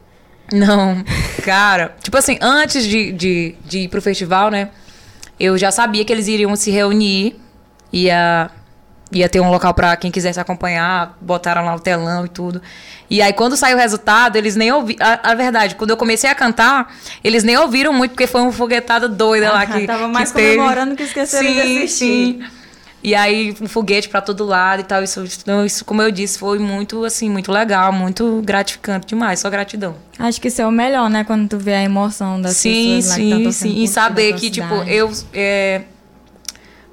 [0.51, 1.03] Não,
[1.45, 1.95] cara.
[2.03, 4.70] tipo assim, antes de, de, de ir pro festival, né?
[5.38, 7.36] Eu já sabia que eles iriam se reunir.
[7.93, 8.51] Ia,
[9.11, 11.16] ia ter um local para quem quisesse acompanhar.
[11.20, 12.62] Botaram lá o telão e tudo.
[13.11, 15.05] E aí, quando saiu o resultado, eles nem ouviram.
[15.05, 18.53] A, a, verdade, quando eu comecei a cantar, eles nem ouviram muito, porque foi uma
[18.53, 19.86] foguetada doida ah, lá que.
[19.86, 20.97] Tava mais que comemorando teve.
[20.97, 21.88] que esqueceram sim, de assistir.
[21.88, 22.45] Sim.
[23.03, 25.03] E aí um foguete para todo lado e tal.
[25.03, 29.40] Isso, então, isso, como eu disse, foi muito, assim, muito legal, muito gratificante demais.
[29.40, 29.96] Só gratidão.
[30.18, 31.24] Acho que isso é o melhor, né?
[31.24, 33.82] Quando tu vê a emoção das sim, pessoas lá sim, que tá sim.
[33.82, 35.11] E saber que, tipo, eu.
[35.32, 35.82] É,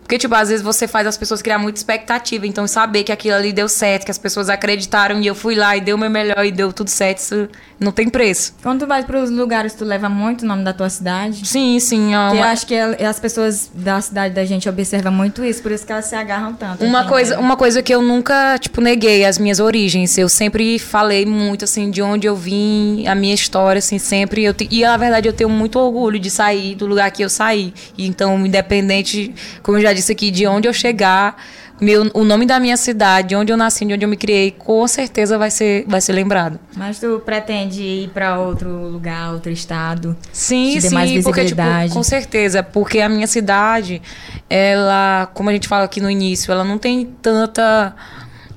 [0.09, 2.47] porque, tipo, às vezes você faz as pessoas criar muita expectativa.
[2.47, 5.77] Então, saber que aquilo ali deu certo, que as pessoas acreditaram e eu fui lá
[5.77, 7.47] e deu o meu melhor e deu tudo certo, isso
[7.79, 8.55] não tem preço.
[8.63, 11.47] Quando tu vai para os lugares, tu leva muito o nome da tua cidade?
[11.47, 12.15] Sim, sim.
[12.15, 15.85] Ó, eu acho que as pessoas da cidade da gente observam muito isso, por isso
[15.85, 16.83] que elas se agarram tanto.
[16.83, 17.41] Uma, coisa, né?
[17.41, 20.17] uma coisa que eu nunca, tipo, neguei as minhas origens.
[20.17, 24.43] Eu sempre falei muito, assim, de onde eu vim, a minha história, assim, sempre.
[24.43, 24.67] Eu te...
[24.71, 27.71] E, na verdade, eu tenho muito orgulho de sair do lugar que eu saí.
[27.95, 31.35] E, então, independente, como eu já disse, disse aqui, de onde eu chegar,
[31.79, 34.87] meu, o nome da minha cidade, onde eu nasci, de onde eu me criei, com
[34.87, 36.59] certeza vai ser, vai ser lembrado.
[36.75, 40.15] Mas tu pretende ir para outro lugar, outro estado?
[40.31, 44.01] Sim, sim, porque tipo, com certeza, porque a minha cidade,
[44.49, 47.95] ela, como a gente fala aqui no início, ela não tem tanta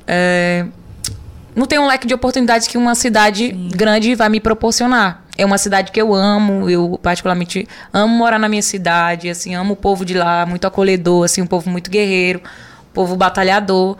[0.06, 0.66] é,
[1.54, 3.68] não tem um leque de oportunidades que uma cidade sim.
[3.72, 8.48] grande vai me proporcionar é uma cidade que eu amo, eu particularmente amo morar na
[8.48, 12.40] minha cidade, assim, amo o povo de lá, muito acolhedor, assim, um povo muito guerreiro,
[12.90, 13.96] um povo batalhador.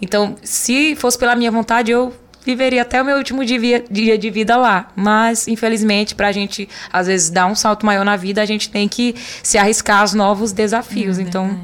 [0.00, 2.14] Então, se fosse pela minha vontade, eu
[2.44, 4.88] viveria até o meu último dia, dia de vida lá.
[4.94, 8.70] Mas, infelizmente, para a gente, às vezes, dar um salto maior na vida, a gente
[8.70, 11.18] tem que se arriscar aos novos desafios.
[11.18, 11.58] É então.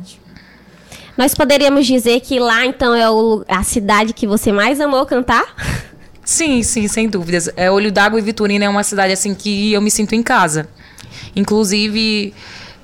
[1.17, 5.45] Nós poderíamos dizer que lá, então, é o, a cidade que você mais amou cantar?
[6.27, 7.49] Sim, sim, sem dúvidas.
[7.57, 10.69] É, Olho d'Água e Vitorina é uma cidade assim que eu me sinto em casa.
[11.37, 12.35] Inclusive,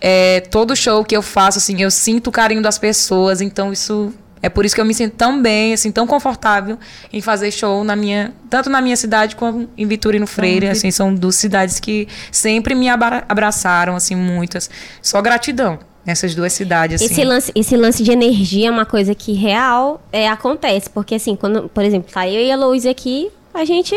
[0.01, 4.15] é, todo show que eu faço, assim, eu sinto o carinho das pessoas, então isso
[4.41, 6.79] é por isso que eu me sinto tão bem, assim, tão confortável
[7.13, 11.13] em fazer show na minha, tanto na minha cidade quanto em Vitorino Freire, assim, são
[11.13, 14.71] duas cidades que sempre me abraçaram, assim, muitas.
[15.03, 17.01] Só gratidão nessas duas cidades.
[17.01, 17.13] Assim.
[17.13, 20.91] Esse, lance, esse lance de energia é uma coisa que real é, acontece.
[20.91, 23.95] Porque, assim, quando, por exemplo, tá eu e a Louise aqui, a gente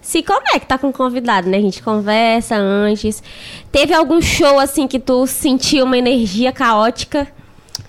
[0.00, 1.58] se conecta com o convidado, né?
[1.58, 3.22] A gente conversa antes.
[3.70, 7.26] Teve algum show, assim, que tu sentiu uma energia caótica?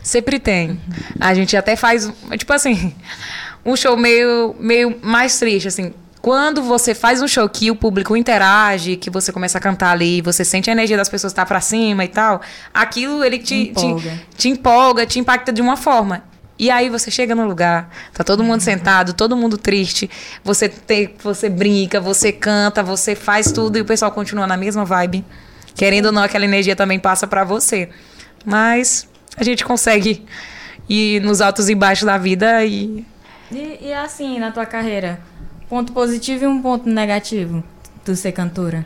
[0.01, 0.79] Sempre tem.
[1.19, 2.93] A gente até faz, tipo assim,
[3.65, 8.15] um show meio, meio mais triste, assim quando você faz um show que o público
[8.15, 11.47] interage, que você começa a cantar ali, você sente a energia das pessoas estar tá
[11.47, 12.41] para cima e tal,
[12.71, 14.11] aquilo ele te empolga.
[14.11, 16.23] Te, te empolga, te impacta de uma forma.
[16.59, 20.07] E aí você chega no lugar, tá todo mundo sentado, todo mundo triste,
[20.43, 24.85] você te, você brinca, você canta, você faz tudo e o pessoal continua na mesma
[24.85, 25.25] vibe.
[25.73, 27.89] Querendo ou não, aquela energia também passa para você.
[28.45, 30.23] Mas a gente consegue
[30.87, 33.03] ir nos altos e baixos da vida e
[33.51, 35.19] e, e assim, na tua carreira,
[35.71, 37.63] Ponto positivo e um ponto negativo
[38.03, 38.85] do ser cantora.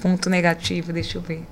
[0.00, 1.46] Ponto negativo, deixa eu ver.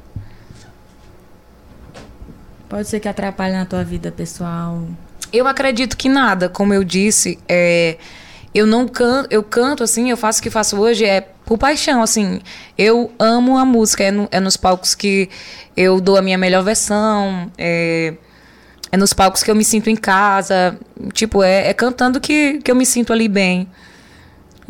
[2.69, 4.85] Pode ser que atrapalhe na tua vida pessoal.
[5.33, 7.99] Eu acredito que nada, como eu disse, é,
[8.53, 12.03] eu não canto, eu canto assim, eu faço o que faço hoje é por paixão,
[12.03, 12.41] assim.
[12.77, 15.31] Eu amo a música, é, no, é nos palcos que
[15.77, 18.15] eu dou a minha melhor versão, é,
[18.91, 20.77] é nos palcos que eu me sinto em casa,
[21.13, 23.69] tipo, é, é cantando que, que eu me sinto ali bem.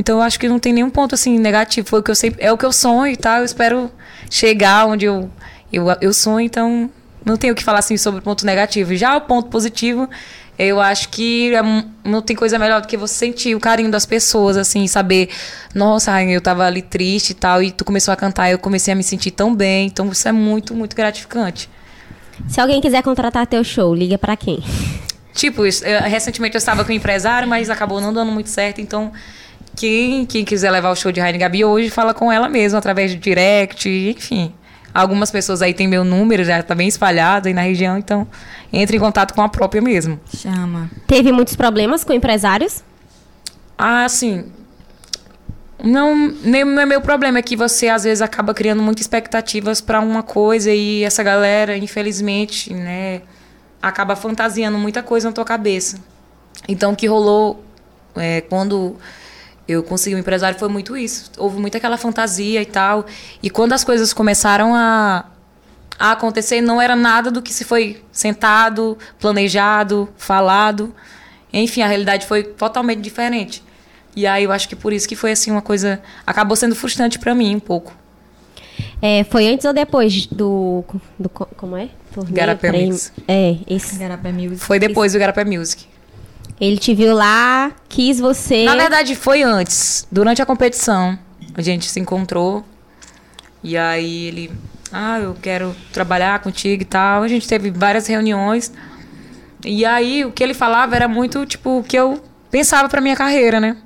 [0.01, 1.87] Então eu acho que não tem nenhum ponto assim negativo.
[1.87, 3.39] Foi o que eu sempre, é o que eu sonho e tá?
[3.39, 3.93] Eu espero
[4.31, 5.31] chegar onde eu,
[5.71, 6.89] eu, eu sonho, então
[7.23, 8.97] não tenho o que falar assim sobre o ponto negativo.
[8.97, 10.09] Já o ponto positivo,
[10.59, 11.61] eu acho que é,
[12.03, 15.29] não tem coisa melhor do que você sentir o carinho das pessoas, assim, saber,
[15.75, 18.97] nossa, eu tava ali triste e tal, e tu começou a cantar, eu comecei a
[18.97, 19.87] me sentir tão bem.
[19.87, 21.69] Então isso é muito, muito gratificante.
[22.49, 24.65] Se alguém quiser contratar teu show, liga para quem?
[25.35, 29.13] Tipo, eu, recentemente eu estava com um empresário, mas acabou não dando muito certo, então
[29.81, 33.11] quem, quem quiser levar o show de Raine Gabi hoje, fala com ela mesma, através
[33.11, 34.53] de direct, enfim.
[34.93, 38.29] Algumas pessoas aí têm meu número, já tá bem espalhado aí na região, então
[38.71, 40.21] entre em contato com a própria mesmo.
[40.37, 40.91] Chama.
[41.07, 42.85] Teve muitos problemas com empresários?
[43.79, 44.53] Ah, sim.
[45.83, 49.81] Não, nem, não é meu problema, é que você às vezes acaba criando muitas expectativas
[49.81, 53.23] para uma coisa e essa galera, infelizmente, né,
[53.81, 55.99] acaba fantasiando muita coisa na tua cabeça.
[56.69, 57.65] Então, o que rolou
[58.15, 58.99] é, quando
[59.71, 61.31] eu consegui um empresário foi muito isso.
[61.39, 63.07] Houve muito aquela fantasia e tal.
[63.43, 65.27] E quando as coisas começaram a,
[65.99, 70.95] a acontecer, não era nada do que se foi sentado, planejado, falado.
[71.53, 73.63] Enfim, a realidade foi totalmente diferente.
[74.15, 77.19] E aí eu acho que por isso que foi assim uma coisa acabou sendo frustrante
[77.19, 77.95] para mim um pouco.
[79.01, 80.85] É, foi antes ou depois do,
[81.19, 81.89] do como é?
[82.13, 83.23] Torneio, Garapé Music.
[83.27, 84.59] É, esse Garapé Music.
[84.59, 85.19] Foi depois esse.
[85.19, 85.87] do Garapé Music.
[86.61, 88.65] Ele te viu lá, quis você.
[88.65, 90.07] Na verdade, foi antes.
[90.13, 91.19] Durante a competição,
[91.55, 92.65] a gente se encontrou.
[93.63, 94.53] E aí ele,
[94.93, 97.23] ah, eu quero trabalhar contigo e tal.
[97.23, 98.73] A gente teve várias reuniões.
[99.65, 103.17] E aí o que ele falava era muito, tipo, o que eu pensava pra minha
[103.17, 103.77] carreira, né?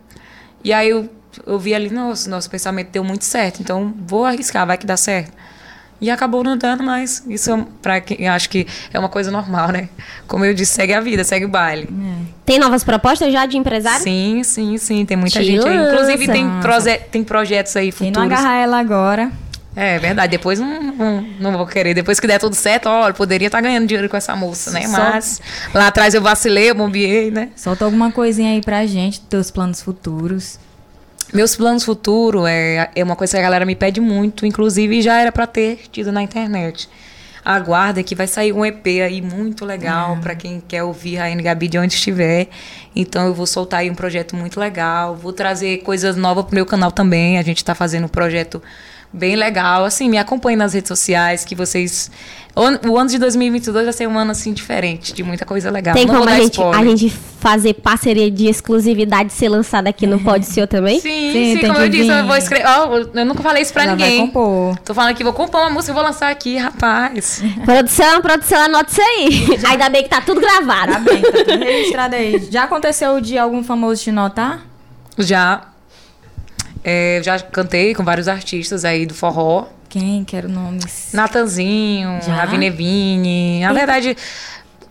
[0.62, 1.08] E aí eu,
[1.46, 4.96] eu vi ali, nossa, nosso pensamento deu muito certo, então vou arriscar, vai que dá
[4.96, 5.32] certo.
[6.00, 9.68] E acabou não dando, mas isso é para quem acho que é uma coisa normal,
[9.68, 9.88] né?
[10.26, 11.88] Como eu disse, segue a vida, segue o baile.
[11.88, 12.34] É.
[12.44, 14.02] Tem novas propostas já de empresário?
[14.02, 15.06] Sim, sim, sim.
[15.06, 15.76] Tem muita Te gente aí.
[15.76, 18.12] Inclusive, tem, proje tem projetos aí futuros.
[18.12, 19.32] Quem não agarrar ela agora.
[19.76, 21.94] É verdade, depois não, não, não, vou querer.
[21.94, 24.86] Depois que der tudo certo, olha, poderia estar tá ganhando dinheiro com essa moça, né?
[24.86, 25.40] Mas
[25.72, 27.48] lá atrás eu vacilei, eu bombiei, né?
[27.56, 30.60] Solta alguma coisinha aí pra gente, teus planos futuros.
[31.34, 35.20] Meus planos futuros é, é uma coisa que a galera me pede muito, inclusive já
[35.20, 36.88] era para ter tido na internet.
[37.44, 40.20] Aguarda que vai sair um EP aí muito legal é.
[40.20, 42.46] para quem quer ouvir a Gabi de onde estiver.
[42.94, 46.64] Então eu vou soltar aí um projeto muito legal, vou trazer coisas novas pro meu
[46.64, 47.36] canal também.
[47.36, 48.62] A gente está fazendo um projeto
[49.14, 49.84] bem legal.
[49.84, 52.10] Assim, me acompanhe nas redes sociais, que vocês.
[52.86, 55.92] O ano de 2022 vai ser um ano assim diferente, de muita coisa legal.
[55.92, 60.20] Tem Não como a gente, a gente fazer parceria de exclusividade ser lançada aqui no
[60.20, 61.00] Pode Ser também?
[61.00, 62.64] Sim, sim, sim como eu disse, eu vou escrever.
[62.68, 64.18] Oh, eu nunca falei isso pra Ela ninguém.
[64.18, 64.78] Vai compor.
[64.84, 67.42] Tô falando que vou compor uma música e vou lançar aqui, rapaz.
[67.66, 69.58] produção, produção, anota isso aí.
[69.58, 69.70] Já.
[69.70, 70.92] Ainda bem que tá tudo gravado.
[70.92, 72.48] Tá bem, tá tudo registrado aí.
[72.52, 74.60] Já aconteceu de algum famoso te notar?
[75.18, 75.73] Já.
[76.84, 79.66] É, já cantei com vários artistas aí do forró.
[79.88, 80.22] Quem?
[80.24, 81.10] Quero nomes.
[81.12, 83.60] Natanzinho, Ravi Nevini.
[83.60, 84.16] Na verdade,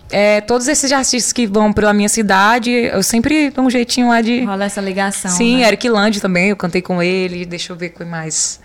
[0.09, 4.21] é, todos esses artistas que vão pela minha cidade, eu sempre dou um jeitinho lá
[4.21, 4.43] de.
[4.43, 5.31] Rola essa ligação.
[5.31, 5.67] Sim, né?
[5.67, 7.45] Eric Land também, eu cantei com ele.
[7.45, 8.59] Deixa eu ver com mais.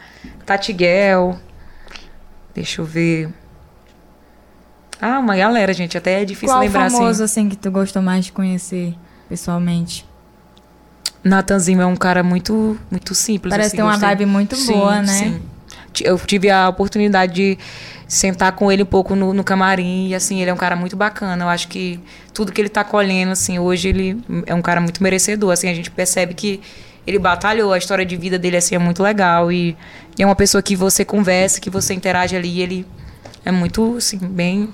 [0.46, 1.38] Tatiguel.
[2.54, 3.28] Deixa eu ver.
[5.00, 5.98] Ah, uma galera, gente.
[5.98, 6.96] Até é difícil Qual lembrar assim.
[6.96, 8.94] Qual famoso assim que tu gostou mais de conhecer
[9.28, 10.07] pessoalmente?
[11.22, 13.50] Natanzinho é um cara muito, muito simples.
[13.50, 14.08] Parece assim, ter uma gostei.
[14.08, 15.06] vibe muito sim, boa, né?
[15.06, 15.42] Sim.
[16.02, 17.58] Eu tive a oportunidade de
[18.08, 20.96] sentar com ele um pouco no, no, camarim e assim ele é um cara muito
[20.96, 22.00] bacana eu acho que
[22.32, 25.74] tudo que ele está colhendo assim hoje ele é um cara muito merecedor assim a
[25.74, 26.58] gente percebe que
[27.06, 29.76] ele batalhou a história de vida dele assim é muito legal e,
[30.18, 32.86] e é uma pessoa que você conversa que você interage ali e ele
[33.44, 34.72] é muito assim bem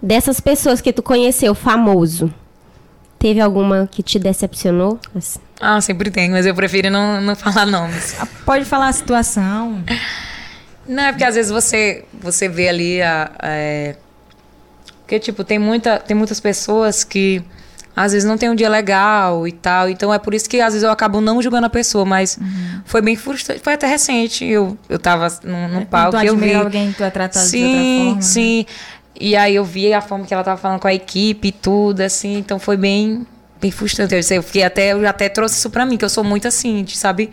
[0.00, 2.32] dessas pessoas que tu conheceu famoso
[3.24, 5.00] Teve alguma que te decepcionou?
[5.58, 8.14] Ah, sempre tem, mas eu prefiro não, não falar nomes.
[8.20, 9.82] Ah, pode falar a situação.
[10.86, 13.30] Não, é porque às vezes você, você vê ali a.
[13.42, 13.96] É...
[15.00, 17.42] Porque, tipo, tem, muita, tem muitas pessoas que
[17.96, 19.88] às vezes não tem um dia legal e tal.
[19.88, 22.80] Então é por isso que às vezes eu acabo não julgando a pessoa, mas uhum.
[22.84, 23.62] foi bem frustrante.
[23.62, 24.44] Foi até recente.
[24.44, 26.52] Eu, eu tava num, num é, palco e eu vi.
[26.52, 28.22] alguém que tu é tratado sim, de outra forma.
[28.22, 28.58] Sim, sim.
[28.58, 28.66] Né?
[29.18, 32.00] E aí eu vi a forma que ela tava falando com a equipe e tudo,
[32.00, 33.26] assim, então foi bem,
[33.60, 34.14] bem frustrante.
[34.14, 37.30] Eu, fiquei até, eu até trouxe isso pra mim, que eu sou muito assim, sabe?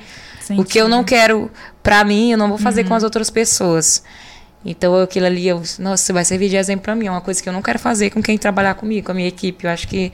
[0.58, 1.50] O que eu não quero
[1.82, 2.90] pra mim, eu não vou fazer uhum.
[2.90, 4.04] com as outras pessoas.
[4.64, 7.08] Então aquilo ali, eu, nossa, vai servir de exemplo pra mim.
[7.08, 9.28] É uma coisa que eu não quero fazer com quem trabalhar comigo, com a minha
[9.28, 9.66] equipe.
[9.66, 10.12] Eu acho que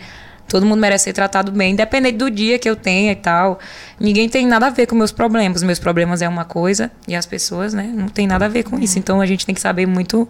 [0.47, 3.59] todo mundo merece ser tratado bem, independente do dia que eu tenha e tal.
[3.99, 5.61] Ninguém tem nada a ver com meus problemas.
[5.63, 8.79] Meus problemas é uma coisa e as pessoas, né, não tem nada a ver com
[8.79, 8.97] isso.
[8.97, 10.27] Então a gente tem que saber muito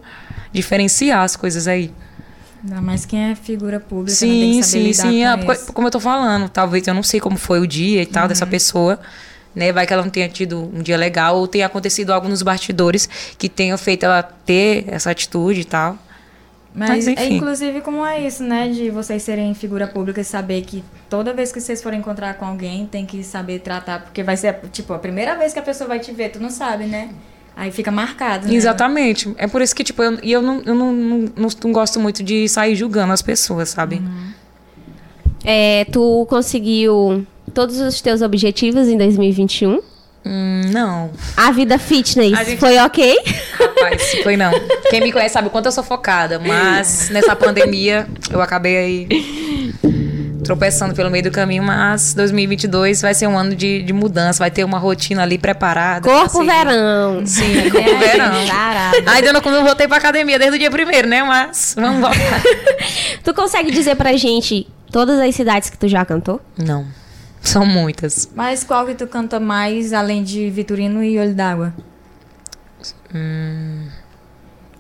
[0.51, 1.91] diferenciar as coisas aí.
[2.63, 4.63] Ainda mais quem é figura pública, sim, né?
[4.63, 5.23] saber sim, sim.
[5.23, 5.37] Ah,
[5.73, 8.29] como eu tô falando, talvez eu não sei como foi o dia e tal uhum.
[8.29, 8.99] dessa pessoa.
[9.55, 12.43] Né, vai que ela não tenha tido um dia legal ou tenha acontecido algo nos
[12.43, 13.09] bastidores
[13.39, 15.97] que tenha feito ela ter essa atitude e tal.
[16.77, 18.69] Mas, Mas é inclusive como é isso, né?
[18.69, 22.45] De vocês serem figura pública e saber que toda vez que vocês forem encontrar com
[22.45, 25.87] alguém, tem que saber tratar, porque vai ser, tipo, a primeira vez que a pessoa
[25.87, 27.09] vai te ver, tu não sabe, né?
[27.55, 28.47] Aí fica marcado.
[28.47, 28.53] Né?
[28.53, 29.33] Exatamente.
[29.39, 32.21] É por isso que, tipo, eu, eu, não, eu não, não, não, não gosto muito
[32.21, 33.95] de sair julgando as pessoas, sabe?
[33.95, 34.31] Uhum.
[35.43, 37.25] É, tu conseguiu
[37.55, 39.81] todos os teus objetivos em 2021?
[40.27, 41.09] Hum, não.
[41.37, 42.59] A vida fitness a gente...
[42.59, 43.17] foi ok?
[43.53, 44.51] Rapaz, foi não.
[44.89, 49.07] Quem me conhece sabe o quanto eu sou focada, mas nessa pandemia eu acabei aí
[50.43, 54.51] tropeçando pelo meio do caminho, mas 2022 vai ser um ano de, de mudança, vai
[54.51, 56.09] ter uma rotina ali preparada.
[56.09, 57.25] Corpo verão.
[57.25, 58.31] Sim, corpo é, verão.
[59.07, 61.23] Ainda não, não voltei pra academia desde o dia primeiro, né?
[61.23, 62.41] Mas vamos voltar.
[63.23, 66.41] tu consegue dizer pra gente todas as cidades que tu já cantou?
[66.57, 66.85] Não.
[67.41, 68.29] São muitas.
[68.35, 71.73] Mas qual que tu canta mais, além de Vitorino e Olho d'Água?
[73.13, 73.87] Hum...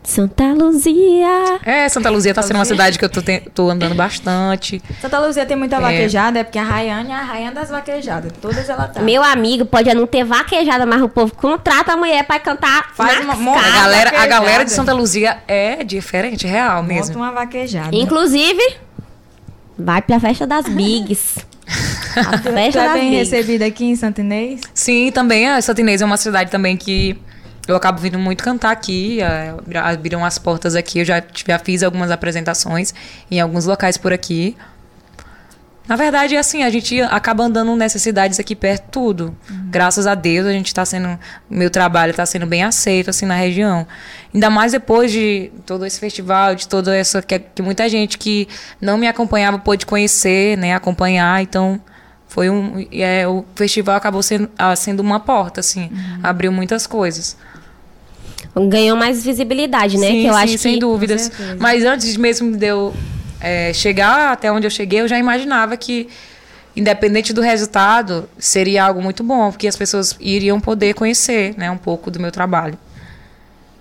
[0.07, 1.59] Santa Luzia.
[1.65, 4.81] É, Santa Luzia tá sendo uma cidade que eu tô, te, tô andando bastante.
[5.01, 5.79] Santa Luzia tem muita é.
[5.81, 8.31] vaquejada, é porque a Rayane é a rainha das vaquejadas.
[8.41, 9.01] Todas ela tá.
[9.01, 12.93] Meu amigo, pode não ter vaquejada, mas o povo contrata a mulher pra cantar.
[12.95, 17.07] Faz uma, uma a, galera, a galera de Santa Luzia é diferente, real mesmo.
[17.07, 17.93] Monta uma vaquejada.
[17.93, 18.77] Inclusive,
[19.77, 21.45] vai pra festa das Bigs.
[22.19, 24.61] A festa tu é bem recebida aqui em Santinês?
[24.73, 25.47] Sim, também.
[25.47, 27.17] A Santinês é uma cidade também que
[27.67, 29.19] eu acabo vindo muito cantar aqui,
[29.75, 32.93] abriram as portas aqui, eu já, já fiz algumas apresentações
[33.29, 34.55] em alguns locais por aqui.
[35.87, 39.37] Na verdade, assim, a gente acaba andando nessas cidades aqui perto tudo.
[39.49, 39.67] Uhum.
[39.69, 41.17] Graças a Deus, a gente está sendo.
[41.49, 43.87] Meu trabalho está sendo bem aceito, assim, na região.
[44.33, 47.21] Ainda mais depois de todo esse festival, de toda essa.
[47.21, 48.49] Que, que muita gente que
[48.81, 50.75] não me acompanhava pôde conhecer, né?
[50.75, 51.41] Acompanhar.
[51.41, 51.79] Então,
[52.37, 52.85] foi um.
[52.91, 55.89] É, o festival acabou sendo, ah, sendo uma porta, assim.
[55.91, 56.19] Uhum.
[56.21, 57.35] Abriu muitas coisas
[58.69, 60.07] ganhou mais visibilidade, né?
[60.07, 60.79] Sim, que eu sim, acho sem que...
[60.79, 61.31] dúvidas.
[61.59, 62.91] Mas antes mesmo de eu
[63.39, 66.09] é, chegar até onde eu cheguei, eu já imaginava que,
[66.75, 71.77] independente do resultado, seria algo muito bom, porque as pessoas iriam poder conhecer né, um
[71.77, 72.79] pouco do meu trabalho.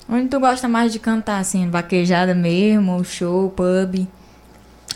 [0.06, 1.70] Onde tu gosta mais de cantar, assim?
[1.70, 4.06] Vaquejada mesmo, show, pub?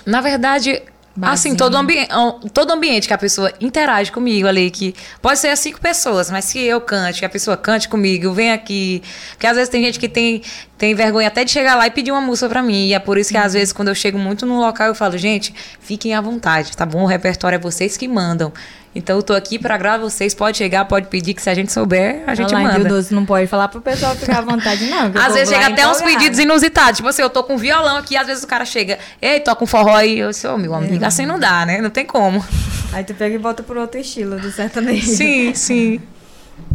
[0.05, 0.83] Na verdade,
[1.17, 1.35] Barzinho.
[1.53, 2.09] Assim, todo, ambi
[2.55, 6.61] todo ambiente que a pessoa interage comigo ali, que pode ser cinco pessoas, mas se
[6.61, 9.03] eu cante, que a pessoa cante comigo, vem aqui.
[9.31, 10.41] Porque às vezes tem gente que tem,
[10.79, 12.87] tem vergonha até de chegar lá e pedir uma música para mim.
[12.87, 15.19] E é por isso que às vezes quando eu chego muito num local eu falo,
[15.19, 17.03] gente, fiquem à vontade, tá bom?
[17.03, 18.53] O repertório é vocês que mandam.
[18.93, 20.35] Então eu tô aqui para agradar vocês.
[20.35, 22.89] Pode chegar, pode pedir, que se a gente souber, a gente Olá, manda.
[22.89, 25.13] Doce não pode falar pro pessoal ficar à vontade, não.
[25.15, 26.97] Às vezes chega até uns pedidos inusitados.
[26.97, 29.67] Tipo assim, eu tô com violão aqui, às vezes o cara chega, ei, toca um
[29.67, 30.19] forró aí.
[30.19, 31.07] Eu sou, meu amigo, é.
[31.07, 31.81] assim não dá, né?
[31.81, 32.45] Não tem como.
[32.93, 35.07] Aí tu pega e volta pro outro estilo do sertanejo.
[35.07, 36.01] Sim, sim.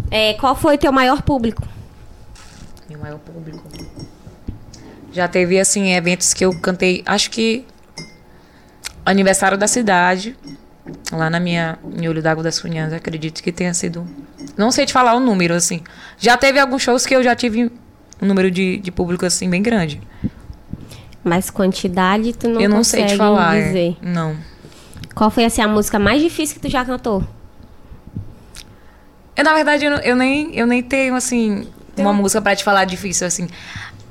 [0.10, 1.62] É, qual foi teu maior público?
[2.90, 3.62] Meu maior público.
[5.12, 7.66] Já teve, assim, eventos que eu cantei, acho que
[9.06, 10.38] aniversário da cidade
[11.12, 14.06] lá na minha em Olho d'Água das Cunhãs, acredito que tenha sido.
[14.58, 15.82] Não sei te falar o número, assim.
[16.18, 17.72] Já teve alguns shows que eu já tive
[18.22, 20.02] um número de, de público assim bem grande.
[21.24, 23.58] Mas quantidade tu não Eu não sei te falar.
[23.58, 23.68] É.
[23.68, 23.98] Dizer.
[24.02, 24.06] É.
[24.06, 24.38] Não.
[25.16, 27.24] Qual foi assim, a música mais difícil que tu já cantou?
[29.36, 31.68] Eu, na verdade, eu, eu nem, eu nem tenho, assim,
[31.98, 33.48] uma música para te falar difícil, assim.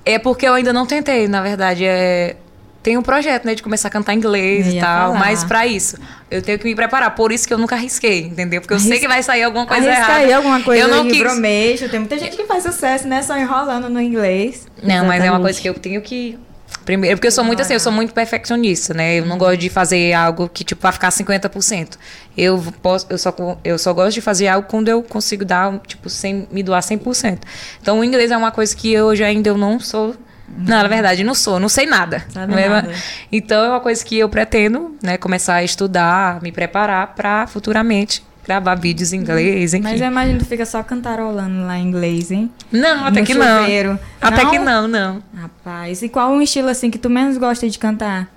[0.04, 1.84] É porque eu ainda não tentei, na verdade.
[1.84, 2.36] É,
[2.84, 5.18] tem um projeto, né, de começar a cantar inglês e tal, falar.
[5.18, 5.96] mas para isso
[6.30, 7.14] eu tenho que me preparar.
[7.14, 8.60] Por isso que eu nunca arrisquei, entendeu?
[8.60, 10.18] Porque eu sei que vai sair alguma coisa Arrisca errada.
[10.18, 11.18] aí alguma coisa eu não quis...
[11.18, 11.88] bromeixo.
[11.88, 14.66] Tem muita gente que faz sucesso, né, só enrolando no inglês.
[14.76, 15.06] Não, Exatamente.
[15.08, 16.38] mas é uma coisa que eu tenho que
[16.84, 19.18] Primeiro, porque eu sou muito assim, eu sou muito perfeccionista, né?
[19.18, 21.96] Eu não gosto de fazer algo que, tipo, vai ficar 50%.
[22.36, 26.10] Eu posso, eu só, eu só gosto de fazer algo quando eu consigo dar, tipo,
[26.10, 27.38] sem, me doar 100%.
[27.80, 30.14] Então, o inglês é uma coisa que hoje ainda eu não sou
[30.48, 32.24] não, na verdade, não sou, não sei nada.
[32.28, 32.92] Sabe é nada.
[33.32, 38.22] Então é uma coisa que eu pretendo, né, começar a estudar, me preparar para futuramente
[38.46, 39.82] gravar vídeos em inglês, enfim.
[39.82, 42.52] Mas eu imagino que tu fica só cantarolando lá em inglês, hein?
[42.70, 43.92] Não, até no que chuveiro.
[43.92, 43.98] não.
[44.20, 45.22] Até que não, não.
[45.34, 48.28] Rapaz, e qual um estilo assim que tu menos gosta de cantar?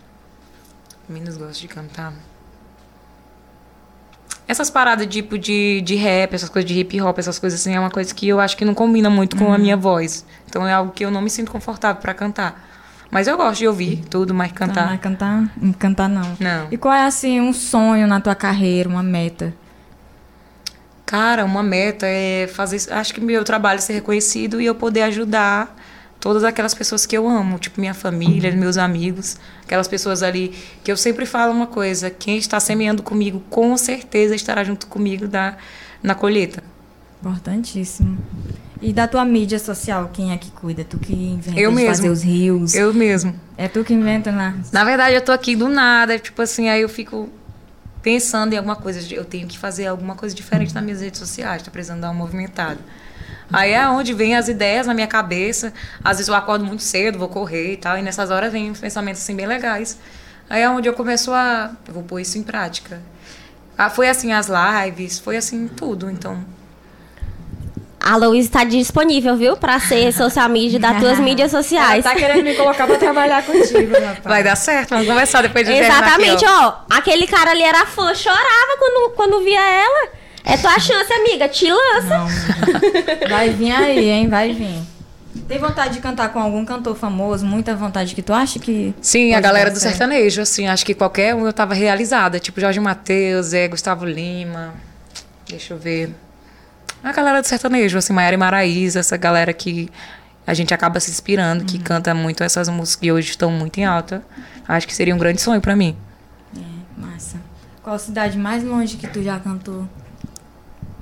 [1.10, 2.14] Menos gosto de cantar.
[4.47, 7.79] Essas paradas tipo de, de rap, essas coisas de hip hop, essas coisas assim, é
[7.79, 9.57] uma coisa que eu acho que não combina muito com a uhum.
[9.57, 10.25] minha voz.
[10.47, 12.65] Então é algo que eu não me sinto confortável para cantar.
[13.11, 14.93] Mas eu gosto de ouvir tudo, mas cantar.
[14.93, 15.49] Ah, cantar?
[15.77, 16.37] Cantar não.
[16.39, 16.67] Não.
[16.71, 19.53] E qual é assim um sonho na tua carreira, uma meta?
[21.05, 25.73] Cara, uma meta é fazer, acho que meu trabalho ser reconhecido e eu poder ajudar
[26.20, 28.57] todas aquelas pessoas que eu amo, tipo minha família, uhum.
[28.57, 30.53] meus amigos, aquelas pessoas ali
[30.84, 35.28] que eu sempre falo uma coisa, quem está semeando comigo com certeza estará junto comigo
[35.28, 35.57] da,
[36.01, 36.63] na colheita.
[37.20, 38.18] Importantíssimo.
[38.82, 40.84] E da tua mídia social, quem é que cuida?
[40.84, 41.89] Tu que inventa eu mesmo.
[41.89, 42.76] fazer os rios?
[42.76, 43.34] Eu mesmo.
[43.57, 44.55] É tu que inventa, né?
[44.72, 47.28] Na verdade, eu tô aqui do nada, tipo assim, aí eu fico
[48.03, 51.63] pensando em alguma coisa, eu tenho que fazer alguma coisa diferente nas minhas redes sociais,
[51.63, 52.80] tá precisando dar uma movimentada.
[53.51, 55.73] Aí é onde vem as ideias na minha cabeça.
[56.03, 58.79] Às vezes eu acordo muito cedo, vou correr e tal, e nessas horas vem uns
[58.79, 59.97] pensamentos assim bem legais.
[60.49, 61.71] Aí é onde eu começo a.
[61.87, 63.01] Eu vou pôr isso em prática.
[63.77, 66.43] Ah, foi assim as lives, foi assim tudo, então.
[67.99, 69.57] A Luísa está disponível, viu?
[69.57, 72.05] Para ser social media das tuas mídias sociais.
[72.05, 74.23] Ela tá querendo me colocar para trabalhar contigo, rapaz.
[74.23, 76.67] Vai dar certo, vamos conversar depois de Exatamente, aqui, ó.
[76.67, 76.73] ó.
[76.89, 80.09] Aquele cara ali era fã, chorava quando, quando via ela.
[80.47, 81.49] É tua chance, amiga.
[81.49, 82.17] Te lança.
[82.17, 84.29] Não, vai vir aí, hein?
[84.29, 84.79] Vai vir.
[85.45, 87.45] Tem vontade de cantar com algum cantor famoso?
[87.45, 88.95] Muita vontade que tu acha que.
[89.01, 90.67] Sim, a galera do sertanejo, assim.
[90.67, 92.39] Acho que qualquer um eu tava realizada.
[92.39, 94.73] Tipo Jorge Matheus, é, Gustavo Lima.
[95.47, 96.15] Deixa eu ver.
[97.03, 99.89] A galera do sertanejo, assim, Maiara e Maraísa, essa galera que
[100.45, 101.83] a gente acaba se inspirando, que uhum.
[101.83, 104.23] canta muito essas músicas que hoje estão muito em alta.
[104.67, 105.95] Acho que seria um grande sonho para mim.
[106.55, 107.37] É, massa.
[107.83, 109.87] Qual cidade mais longe que tu já cantou?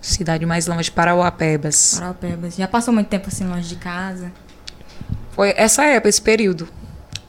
[0.05, 1.95] Cidade mais longe, Parauapebas.
[1.95, 2.55] Parauapebas.
[2.55, 4.31] Já passou muito tempo assim longe de casa?
[5.31, 6.67] Foi essa época, esse período.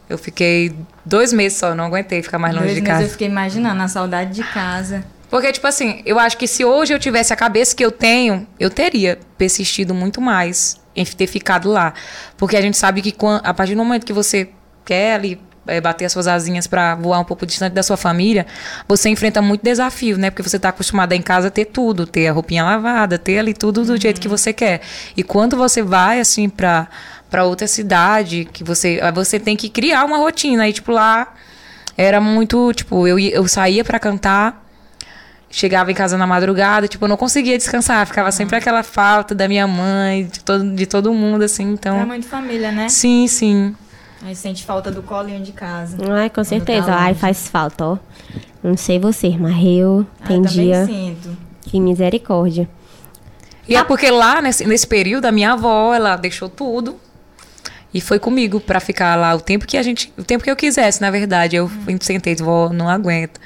[0.09, 3.05] Eu fiquei dois meses só, não aguentei ficar mais longe dois de casa.
[3.05, 5.03] eu fiquei imaginando a saudade de casa.
[5.31, 8.47] Porque, tipo assim, eu acho que se hoje eu tivesse a cabeça que eu tenho,
[8.61, 11.95] eu teria persistido muito mais em ter ficado lá.
[12.37, 14.51] Porque a gente sabe que quando, a partir do momento que você
[14.85, 18.47] quer ali é, bater as suas asinhas para voar um pouco distante da sua família,
[18.89, 20.31] você enfrenta muito desafio, né?
[20.31, 23.55] Porque você está acostumada em casa a ter tudo, ter a roupinha lavada, ter ali
[23.55, 24.01] tudo do uhum.
[24.01, 24.81] jeito que você quer.
[25.17, 26.89] E quando você vai assim para
[27.29, 30.69] para outra cidade, que você você tem que criar uma rotina.
[30.69, 31.35] E tipo lá
[31.97, 34.67] era muito, tipo, eu eu saía para cantar
[35.51, 39.49] chegava em casa na madrugada, tipo, eu não conseguia descansar, ficava sempre aquela falta da
[39.49, 41.99] minha mãe, de todo, de todo mundo, assim, então...
[41.99, 42.89] É mãe de família, né?
[42.89, 43.75] Sim, sim.
[44.23, 45.97] Aí sente falta do colinho de casa.
[46.11, 46.87] Ai, com certeza.
[46.87, 47.99] Tá Ai, faz falta, ó.
[48.63, 50.87] Não sei você, mas eu ah, tem dia.
[50.87, 51.37] Sinto.
[51.63, 52.69] Que misericórdia.
[53.69, 53.81] E ah.
[53.81, 56.99] é porque lá, nesse, nesse período, a minha avó, ela deixou tudo
[57.93, 60.57] e foi comigo para ficar lá o tempo que a gente, o tempo que eu
[60.57, 61.57] quisesse, na verdade.
[61.57, 61.99] Eu hum.
[62.01, 63.41] sentei, vó, não aguento.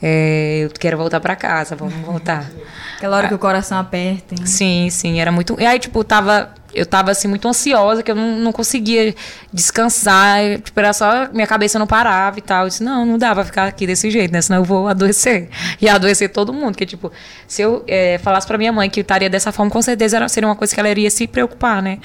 [0.00, 2.50] É, eu quero voltar para casa, vamos voltar.
[2.96, 4.34] Aquela hora que o coração aperta.
[4.34, 4.46] Hein?
[4.46, 5.56] Sim, sim, era muito.
[5.58, 9.14] E aí, tipo, tava, eu tava assim muito ansiosa, que eu não, não conseguia
[9.52, 12.64] descansar, tipo, era só minha cabeça não parava e tal.
[12.64, 14.42] Eu disse, não, não dá pra ficar aqui desse jeito, né?
[14.42, 15.48] Senão eu vou adoecer.
[15.80, 17.12] E adoecer todo mundo, que tipo,
[17.46, 20.28] se eu é, falasse para minha mãe que eu estaria dessa forma, com certeza era,
[20.28, 21.98] seria uma coisa que ela iria se preocupar, né?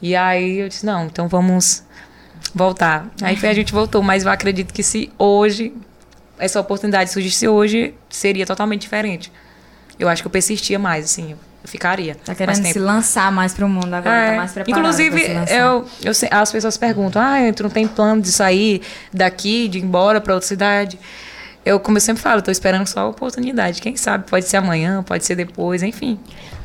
[0.00, 1.84] E aí eu disse, não, então vamos
[2.54, 3.08] voltar.
[3.22, 5.74] Aí a gente voltou, mas eu acredito que se hoje
[6.38, 9.32] essa oportunidade surgisse hoje, seria totalmente diferente.
[9.98, 11.34] Eu acho que eu persistia mais, assim,
[11.66, 12.14] ficaria.
[12.14, 15.22] Tá querendo se lançar mais para o mundo agora, tá é, tá mais preparado Inclusive,
[15.48, 19.82] eu, eu, as pessoas perguntam, ah, tu não tem plano de sair daqui, de ir
[19.82, 20.98] embora para outra cidade?
[21.64, 23.82] Eu, como eu sempre falo, estou esperando só a oportunidade.
[23.82, 26.18] Quem sabe, pode ser amanhã, pode ser depois, enfim.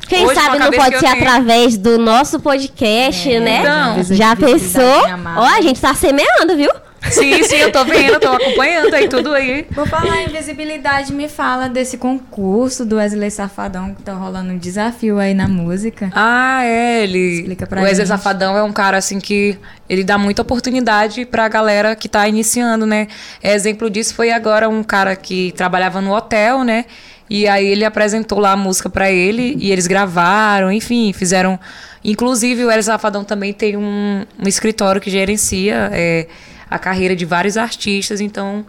[0.08, 3.60] Quem Hoje, sabe não pode ser através do nosso podcast, é, né?
[3.60, 5.02] Então, Já pensou?
[5.36, 6.70] Ó, a gente está semeando, viu?
[7.10, 9.66] Sim, sim, eu tô vendo, tô acompanhando aí tudo aí.
[9.70, 14.58] Vou falar em visibilidade, me fala desse concurso do Wesley Safadão que tá rolando um
[14.58, 16.10] desafio aí na música.
[16.14, 17.40] Ah, é, ele.
[17.40, 18.16] Explica pra o Wesley gente.
[18.16, 22.86] Safadão é um cara assim que ele dá muita oportunidade pra galera que tá iniciando,
[22.86, 23.08] né?
[23.42, 26.84] exemplo disso foi agora um cara que trabalhava no hotel, né?
[27.28, 31.58] E aí ele apresentou lá a música para ele e eles gravaram, enfim, fizeram.
[32.04, 35.88] Inclusive o Wesley Safadão também tem um, um escritório que gerencia.
[35.92, 36.26] É,
[36.74, 38.64] a carreira de vários artistas, então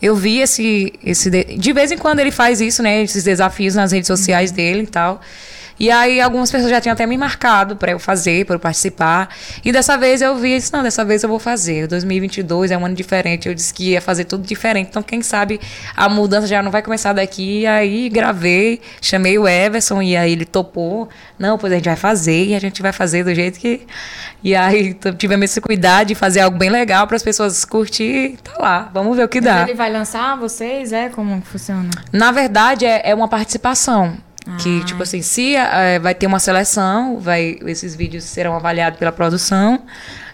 [0.00, 3.92] eu vi esse esse de vez em quando ele faz isso, né, esses desafios nas
[3.92, 4.56] redes sociais uhum.
[4.56, 5.20] dele e tal.
[5.78, 9.28] E aí algumas pessoas já tinham até me marcado para eu fazer, para eu participar.
[9.64, 11.86] E dessa vez eu vi, disse, não, dessa vez eu vou fazer.
[11.86, 13.48] 2022 é um ano diferente.
[13.48, 14.88] Eu disse que ia fazer tudo diferente.
[14.90, 15.60] Então quem sabe
[15.96, 17.60] a mudança já não vai começar daqui.
[17.60, 21.08] E aí gravei, chamei o Everson e aí ele topou.
[21.38, 23.86] Não, pois a gente vai fazer e a gente vai fazer do jeito que
[24.44, 28.36] e aí tivemos esse cuidado de fazer algo bem legal para as pessoas curtir.
[28.42, 29.62] Tá lá, vamos ver o que Mas dá.
[29.62, 30.92] Ele vai lançar vocês?
[30.92, 31.90] É como funciona?
[32.12, 34.16] Na verdade, é, é uma participação.
[34.46, 34.56] Ah.
[34.56, 39.12] Que, tipo assim, se é, vai ter uma seleção, vai, esses vídeos serão avaliados pela
[39.12, 39.82] produção.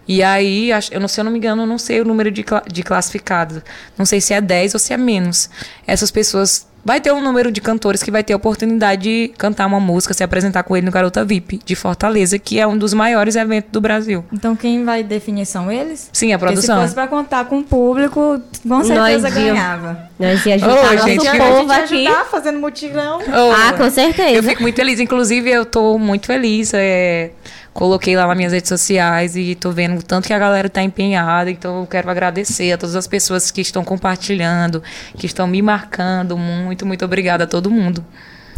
[0.07, 2.45] E aí, eu não sei, eu não me engano, eu não sei o número de,
[2.73, 3.61] de classificados.
[3.97, 5.51] Não sei se é 10 ou se é menos.
[5.87, 9.67] Essas pessoas vai ter um número de cantores que vai ter a oportunidade de cantar
[9.67, 12.95] uma música, se apresentar com ele no Garota VIP de Fortaleza, que é um dos
[12.95, 14.25] maiores eventos do Brasil.
[14.33, 16.09] Então quem vai definir são eles?
[16.15, 16.77] Sim, a produção.
[16.77, 20.09] Porque se fosse pra contar com o público, com certeza Nós ganhava.
[20.19, 22.07] Nós ia ajudar oh, gente, nosso povo aqui.
[22.07, 23.19] Ajudar fazendo mutirão.
[23.19, 24.31] Oh, ah, com certeza.
[24.31, 24.99] Eu fico muito feliz.
[24.99, 26.73] Inclusive, eu tô muito feliz.
[26.73, 27.33] É
[27.73, 30.83] coloquei lá nas minhas redes sociais e tô vendo o tanto que a galera tá
[30.83, 31.51] empenhada.
[31.51, 34.83] Então eu quero agradecer a todas as pessoas que estão compartilhando,
[35.17, 36.37] que estão me marcando.
[36.37, 38.05] Muito, muito obrigada a todo mundo.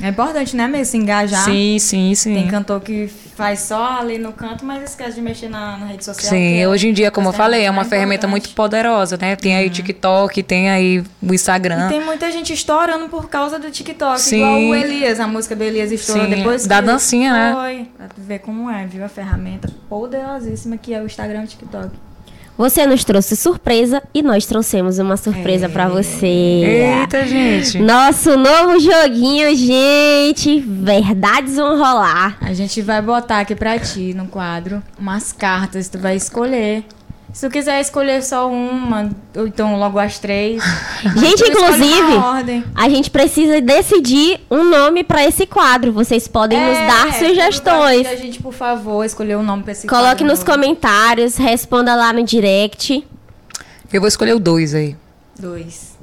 [0.02, 1.44] É importante, né, mesmo, se engajar.
[1.44, 2.34] Sim, sim, sim.
[2.34, 6.04] Tem cantor que faz só ali no canto, mas esquece de mexer na, na rede
[6.04, 6.30] social.
[6.30, 9.36] Sim, é hoje em dia, como eu falei, é uma ferramenta muito poderosa, né?
[9.36, 9.72] Tem aí o uhum.
[9.72, 11.86] TikTok, tem aí o Instagram.
[11.86, 14.20] E tem muita gente estourando por causa do TikTok.
[14.20, 14.36] Sim.
[14.36, 16.30] Igual o Elias, a música do Elias estourou sim.
[16.34, 16.66] depois.
[16.66, 17.52] Da dancinha, né?
[17.54, 17.88] Foi.
[17.96, 19.04] Pra ver como é, viu?
[19.04, 22.09] A ferramenta poderosíssima que é o Instagram e o TikTok.
[22.60, 25.68] Você nos trouxe surpresa e nós trouxemos uma surpresa é.
[25.70, 26.26] para você.
[26.26, 27.78] Eita, gente.
[27.78, 30.60] Nosso novo joguinho, gente.
[30.60, 32.36] Verdades vão rolar.
[32.38, 36.84] A gente vai botar aqui para ti no quadro umas cartas, tu vai escolher.
[37.32, 40.62] Se tu quiser escolher só uma, ou então logo as três.
[41.16, 45.92] Gente, inclusive, a gente precisa decidir um nome para esse quadro.
[45.92, 48.06] Vocês podem é, nos dar sugestões.
[48.06, 50.18] A gente, por favor, escolher um nome para esse Coloque quadro.
[50.18, 53.06] Coloque nos comentários, responda lá no direct.
[53.92, 54.96] Eu vou escolher o dois aí.
[55.38, 55.96] Dois.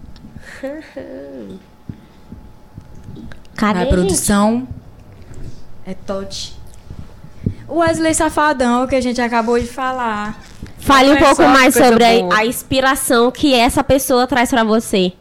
[3.55, 4.67] Cadê, a produção
[5.85, 6.56] é Tote.
[7.67, 10.39] O Wesley Safadão, que a gente acabou de falar.
[10.79, 15.11] Fale um pouco mais sobre a, a, inspiração que essa pessoa traz para você.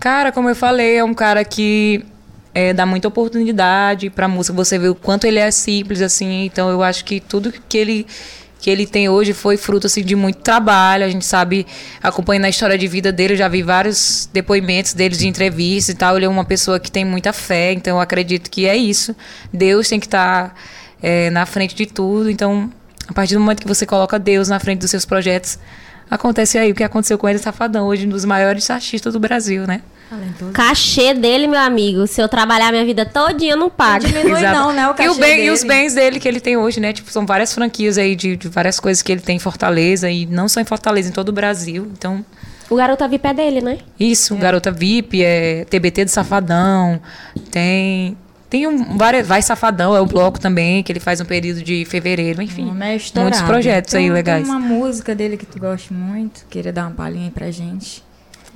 [0.00, 2.04] Cara, como eu falei, é um cara que
[2.52, 4.56] é, dá muita oportunidade pra música.
[4.56, 6.44] Você vê o quanto ele é simples, assim.
[6.44, 8.06] Então eu acho que tudo que ele
[8.60, 11.04] que ele tem hoje foi fruto assim, de muito trabalho.
[11.04, 11.64] A gente sabe,
[12.02, 15.96] acompanhando a história de vida dele, eu já vi vários depoimentos dele de entrevistas e
[15.96, 16.16] tal.
[16.16, 19.14] Ele é uma pessoa que tem muita fé, então eu acredito que é isso.
[19.52, 20.54] Deus tem que estar tá,
[21.02, 22.30] é, na frente de tudo.
[22.30, 22.70] Então,
[23.08, 25.58] a partir do momento que você coloca Deus na frente dos seus projetos,
[26.10, 29.66] acontece aí o que aconteceu com ele Safadão, hoje um dos maiores artistas do Brasil,
[29.66, 29.82] né?
[30.08, 30.52] Talentoso.
[30.52, 32.06] Cachê dele, meu amigo.
[32.06, 34.08] Se eu trabalhar minha vida todinha, não paga.
[34.08, 34.58] Não diminui Exato.
[34.58, 34.88] não, né?
[34.88, 35.48] O cachê e, o bem, dele.
[35.48, 36.94] e os bens dele que ele tem hoje, né?
[36.94, 40.10] Tipo, são várias franquias aí de, de várias coisas que ele tem em Fortaleza.
[40.10, 41.86] E não só em Fortaleza, em todo o Brasil.
[41.92, 42.24] Então,
[42.70, 43.78] O Garota VIP é dele, né?
[44.00, 47.00] isso, Garota VIP, é TBT do Safadão.
[47.50, 48.16] Tem.
[48.50, 51.84] Tem um, várias, Vai Safadão, é o bloco também, que ele faz um período de
[51.84, 52.64] fevereiro, enfim.
[52.70, 53.34] Um é estourado.
[53.36, 54.42] muitos projetos aí Tem- legais.
[54.42, 56.46] Tem uma música dele que tu gosta muito.
[56.48, 58.02] Queria dar uma palhinha aí pra gente.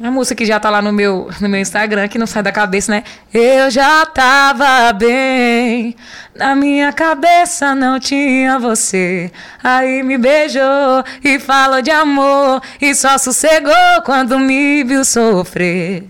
[0.03, 2.51] A música que já tá lá no meu, no meu Instagram, que não sai da
[2.51, 3.05] cabeça, né?
[3.33, 5.95] Eu já tava bem,
[6.35, 9.31] na minha cabeça não tinha você.
[9.63, 16.05] Aí me beijou e falou de amor, e só sossegou quando me viu sofrer.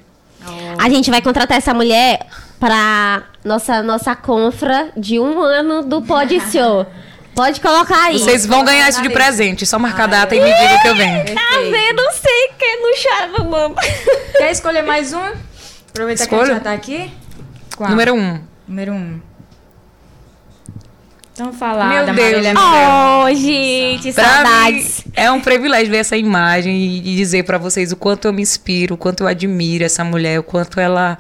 [0.78, 2.20] A gente vai contratar essa mulher
[2.62, 6.86] pra nossa, nossa confra de um ano do Pod Show.
[7.34, 8.16] Pode colocar aí.
[8.20, 10.94] Vocês vão ganhar isso de presente, só marcar a data e me diga que eu
[10.94, 11.24] venho.
[11.34, 11.96] Tá vendo?
[11.96, 13.74] Não sei quem não chora, mamãe.
[14.38, 15.32] Quer escolher mais um?
[15.88, 16.46] Aproveitar que a Escolho.
[16.46, 17.10] gente já tá aqui.
[17.76, 17.90] Qual?
[17.90, 18.40] Número um.
[18.68, 19.20] Número um.
[21.32, 23.24] Então falar Meu da Deus Marília do Mendonça.
[23.24, 25.02] Oh, gente, Pra saudades.
[25.04, 28.32] mim, é um privilégio ver essa imagem e, e dizer pra vocês o quanto eu
[28.32, 31.18] me inspiro, o quanto eu admiro essa mulher, o quanto ela,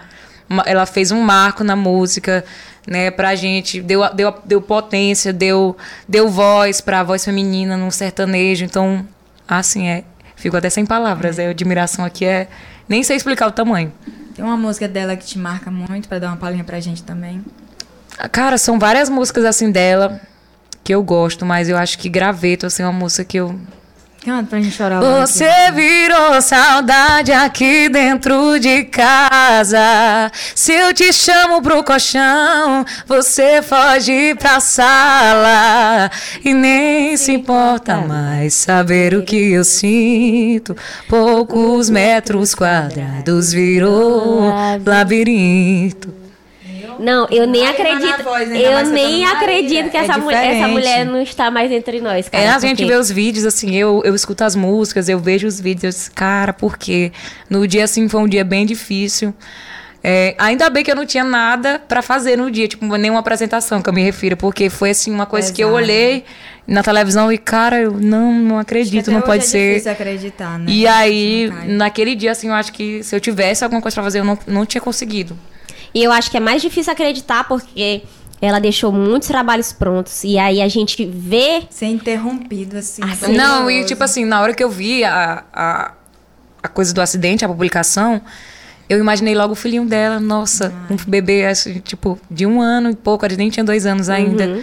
[0.66, 2.44] ela fez um marco na música,
[2.86, 5.76] né, pra gente, deu, deu, deu potência, deu,
[6.08, 8.64] deu voz pra voz feminina no sertanejo.
[8.64, 9.06] Então,
[9.46, 10.04] assim, é.
[10.36, 11.38] Fico até sem palavras.
[11.38, 12.48] A admiração aqui é.
[12.88, 13.92] Nem sei explicar o tamanho.
[14.34, 17.44] Tem uma música dela que te marca muito, pra dar uma palhinha pra gente também.
[18.32, 20.20] Cara, são várias músicas assim dela
[20.82, 23.58] que eu gosto, mas eu acho que Graveto assim, é uma música que eu
[24.24, 25.00] Canta pra gente chorar.
[25.00, 25.72] Você aqui.
[25.72, 30.30] virou saudade aqui dentro de casa.
[30.54, 36.08] Se eu te chamo pro colchão, você foge pra sala.
[36.44, 40.76] E nem se importa mais saber o que eu sinto.
[41.08, 44.54] Poucos metros quadrados virou
[44.86, 46.21] labirinto.
[46.98, 48.22] Não, eu nem acredito.
[48.22, 52.00] voz, eu mais nem acredito que É essa, mulher, essa mulher não está mais entre
[52.00, 52.44] nós, cara.
[52.44, 55.46] É, a gente porque- vê os vídeos, assim, eu, eu escuto as músicas, eu vejo
[55.46, 57.12] os vídeos, eu disse, cara, por quê?
[57.48, 59.34] No dia, assim, foi um dia bem difícil.
[60.04, 63.80] É, ainda bem que eu não tinha nada pra fazer no dia, tipo, nenhuma apresentação
[63.80, 66.24] que eu me refiro, porque foi, assim, uma coisa que eu olhei
[66.66, 69.68] na televisão e, cara, eu não, não acredito, não pode é ser.
[69.74, 70.64] difícil acreditar, né?
[70.68, 74.18] E aí, naquele dia, assim, eu acho que se eu tivesse alguma coisa pra fazer,
[74.18, 75.38] eu não, não tinha conseguido.
[75.94, 78.02] E eu acho que é mais difícil acreditar porque
[78.40, 80.24] ela deixou muitos trabalhos prontos.
[80.24, 81.62] E aí a gente vê.
[81.70, 83.02] Ser interrompido, assim.
[83.04, 85.92] Assim, Não, e tipo assim, na hora que eu vi a, a,
[86.62, 88.20] a coisa do acidente, a publicação,
[88.88, 92.96] eu imaginei logo o filhinho dela, nossa, um bebê, assim, tipo, de um ano e
[92.96, 94.62] pouco, ele nem tinha dois anos ainda.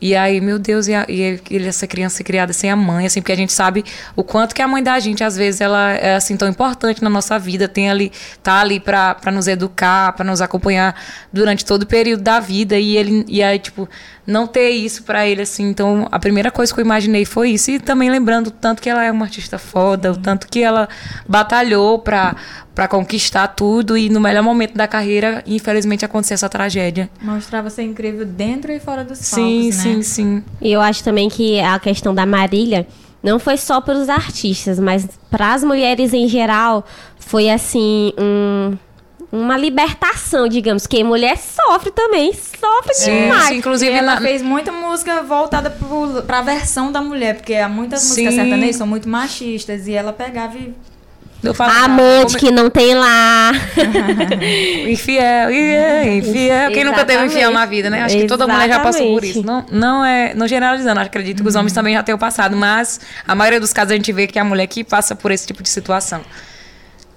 [0.00, 3.32] E aí, meu Deus, e, a- e essa criança criada sem a mãe, assim, porque
[3.32, 3.84] a gente sabe
[4.16, 7.10] o quanto que a mãe da gente, às vezes, ela é, assim, tão importante na
[7.10, 8.10] nossa vida, tem ali,
[8.42, 10.94] tá ali pra nos educar, pra nos acompanhar
[11.32, 13.88] durante todo o período da vida, e ele, e aí, tipo,
[14.30, 17.70] não ter isso pra ele, assim, então, a primeira coisa que eu imaginei foi isso,
[17.70, 20.88] e também lembrando o tanto que ela é uma artista foda, o tanto que ela
[21.28, 22.36] batalhou pra,
[22.74, 27.10] pra conquistar tudo, e no melhor momento da carreira, infelizmente, aconteceu essa tragédia.
[27.20, 29.82] Mostrar você incrível dentro e fora dos Sim, palcos, né?
[29.82, 30.44] sim, sim.
[30.60, 32.86] E eu acho também que a questão da Marília
[33.22, 36.86] não foi só para os artistas, mas para as mulheres em geral
[37.18, 38.76] foi assim um-
[39.32, 43.44] uma libertação, digamos, que mulher sofre também, sofre Sim, demais.
[43.44, 47.54] sim, inclusive E ela na- fez muita música voltada pro, pra versão da mulher, porque
[47.54, 48.40] há muitas músicas Sim.
[48.40, 50.74] sertanejas são muito machistas e ela pegava e
[51.42, 53.52] Eu falo, A amante como- que não tem lá.
[54.88, 56.70] Infiel, yeah, infiel.
[56.72, 58.02] Quem nunca teve infiel na vida, né?
[58.02, 59.42] Acho que toda mulher já passou por isso.
[59.42, 63.34] Não, não é, não generalizando, acredito que os homens também já tenham passado, mas a
[63.34, 65.62] maioria dos casos a gente vê que é a mulher que passa por esse tipo
[65.62, 66.20] de situação.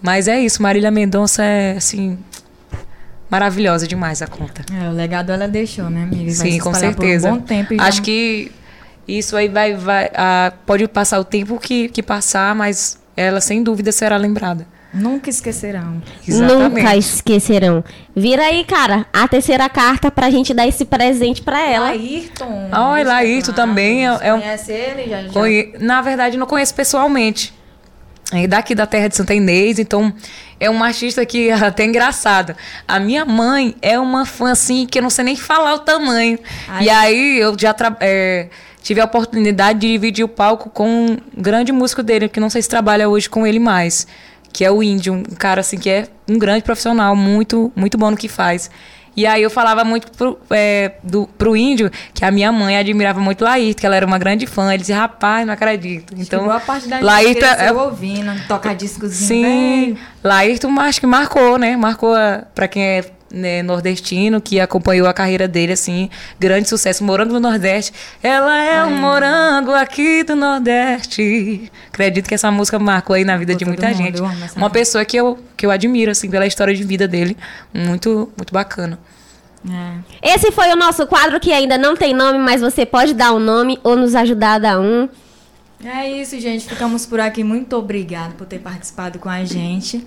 [0.03, 2.19] Mas é isso, Marília Mendonça é assim
[3.29, 4.63] maravilhosa demais a conta.
[4.71, 6.25] É, o legado ela deixou, né, amiga?
[6.25, 7.29] Vai Sim, com certeza.
[7.31, 8.51] um bom tempo e já- Acho que
[9.07, 13.63] isso aí vai, vai ah, pode passar o tempo que, que passar, mas ela sem
[13.63, 14.67] dúvida será lembrada.
[14.93, 15.99] nunca esquecerão.
[16.27, 17.83] Nunca esquecerão.
[18.15, 21.87] Vira aí, cara, a terceira carta pra gente dar esse presente pra ela.
[21.87, 22.69] Laírton.
[22.71, 23.69] Ah, isso, Laírton claro.
[23.69, 25.09] também é- Você é um- Conhece ele?
[25.09, 25.29] Já, já...
[25.29, 27.51] Conhe- Na verdade, não conheço pessoalmente.
[28.31, 30.13] É daqui da terra de Santa Inês, então
[30.59, 32.55] é uma artista que é até engraçado.
[32.87, 36.39] A minha mãe é uma fã assim que eu não sei nem falar o tamanho.
[36.67, 36.85] Ai.
[36.85, 38.47] E aí eu já é,
[38.81, 42.61] tive a oportunidade de dividir o palco com um grande músico dele, que não sei
[42.61, 44.07] se trabalha hoje com ele mais,
[44.51, 48.11] que é o Índio, um cara assim que é um grande profissional, muito muito bom
[48.11, 48.69] no que faz.
[49.15, 53.19] E aí eu falava muito pro, é, do, pro índio que a minha mãe admirava
[53.19, 54.69] muito Laírto, que ela era uma grande fã.
[54.73, 56.13] Ele dizia, rapaz, não acredito.
[56.17, 59.27] Então, Chegou a parte da Laírto é, ouvindo, tocar discozinho.
[59.27, 61.77] Sim, Laírto acho que marcou, né?
[61.77, 62.15] Marcou
[62.55, 66.09] para quem é né, nordestino que acompanhou a carreira dele, assim,
[66.39, 67.03] grande sucesso.
[67.03, 67.91] Morango do Nordeste.
[68.21, 68.87] Ela é Ai.
[68.87, 71.71] um morango aqui do Nordeste.
[71.89, 74.21] Acredito que essa música marcou aí na vida de muita gente.
[74.55, 77.35] Uma pessoa que eu, que eu admiro, assim, pela história de vida dele.
[77.73, 78.99] Muito, muito bacana.
[80.21, 80.35] É.
[80.35, 83.39] Esse foi o nosso quadro que ainda não tem nome, mas você pode dar um
[83.39, 85.09] nome ou nos ajudar a dar um.
[85.83, 86.67] É isso, gente.
[86.67, 87.43] Ficamos por aqui.
[87.43, 90.05] Muito obrigada por ter participado com a gente.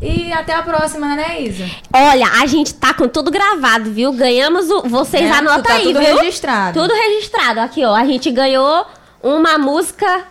[0.00, 1.64] E até a próxima, né, Isa?
[1.92, 4.12] Olha, a gente tá com tudo gravado, viu?
[4.12, 4.82] Ganhamos o.
[4.82, 6.16] Vocês é, anotam tá aí, tudo viu?
[6.16, 6.80] registrado.
[6.80, 7.60] Tudo registrado.
[7.60, 7.94] Aqui, ó.
[7.94, 8.86] A gente ganhou
[9.22, 10.24] uma música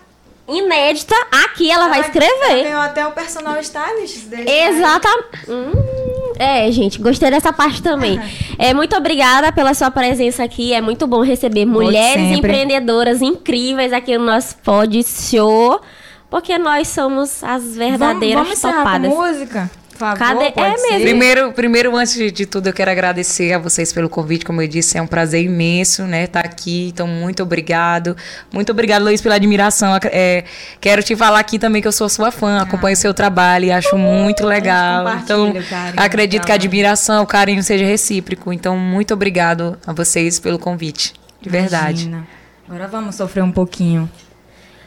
[0.48, 1.16] inédita.
[1.44, 2.64] Aqui ela, ela vai escrever.
[2.64, 4.50] Ganhou até o personal stylist dele.
[4.50, 5.50] Exatamente.
[5.50, 6.05] Hum.
[6.38, 8.20] É, gente, gostei dessa parte também.
[8.58, 10.74] É, muito obrigada pela sua presença aqui.
[10.74, 15.82] É muito bom receber mulheres empreendedoras incríveis aqui no nosso Pod Show.
[16.30, 19.12] Porque nós somos as verdadeiras vamos, vamos topadas.
[19.12, 19.70] música?
[19.96, 20.54] Favor, Cadê?
[20.56, 21.02] É mesmo.
[21.02, 24.44] Primeiro, primeiro, antes de tudo, eu quero agradecer a vocês pelo convite.
[24.44, 26.90] Como eu disse, é um prazer imenso, né, estar tá aqui.
[26.90, 28.16] Então, muito obrigado.
[28.52, 29.98] Muito obrigado, Luiz, pela admiração.
[30.06, 30.44] É,
[30.82, 33.72] quero te falar aqui também que eu sou sua fã, acompanho o seu trabalho e
[33.72, 35.18] acho muito legal.
[35.18, 35.54] Então,
[35.96, 38.52] acredito que a admiração, o carinho seja recíproco.
[38.52, 41.14] Então, muito obrigado a vocês pelo convite.
[41.42, 42.04] De verdade.
[42.04, 42.28] Imagina.
[42.68, 44.10] Agora vamos sofrer um pouquinho.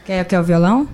[0.05, 0.89] Quer, quer o violão?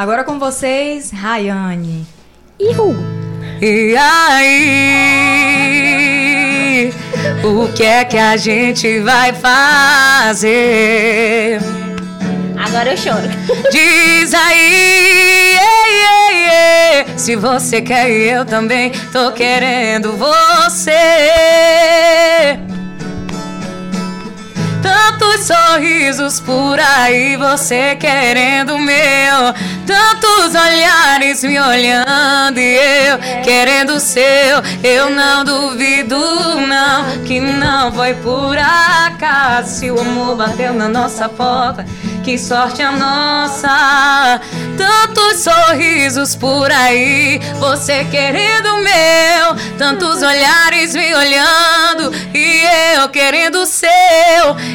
[0.00, 2.06] Agora com vocês, Rayane.
[2.58, 2.96] Ihu.
[3.60, 4.50] E aí,
[7.44, 10.48] o que é que a gente vai fazer?
[12.56, 13.28] Agora eu choro.
[13.70, 20.98] Diz aí, ei, ei, ei, se você quer eu também tô querendo você.
[24.82, 29.54] Tantos sorrisos por aí, você querendo o meu.
[29.86, 34.22] Tantos olhares me olhando e eu querendo o seu.
[34.82, 36.16] Eu não duvido,
[36.66, 39.80] não, que não foi por acaso.
[39.80, 41.84] Se o amor bateu na nossa porta
[42.22, 44.40] que sorte a nossa.
[44.76, 49.56] Tantos sorrisos por aí, você querendo meu.
[49.78, 52.62] Tantos olhares me olhando e
[52.96, 53.88] eu querendo o seu.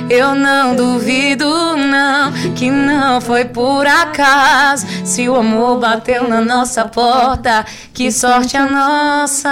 [0.09, 4.85] Eu não duvido, não, que não foi por acaso.
[5.05, 9.51] Se o amor bateu na nossa porta, que sorte a nossa.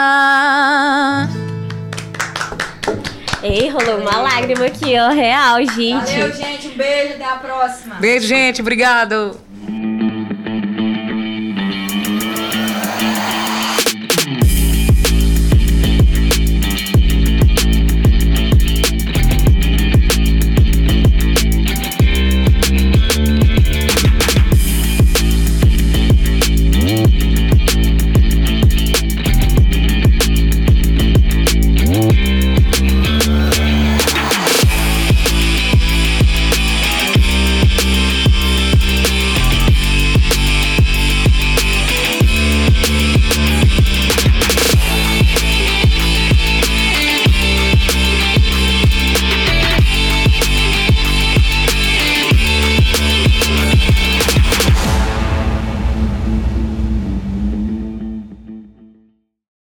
[3.43, 6.17] Ei, rolou uma lágrima aqui, ó, real, gente.
[6.17, 6.67] Valeu, gente.
[6.69, 7.95] Um beijo, até a próxima.
[7.95, 8.61] Beijo, gente.
[8.61, 9.37] Obrigado.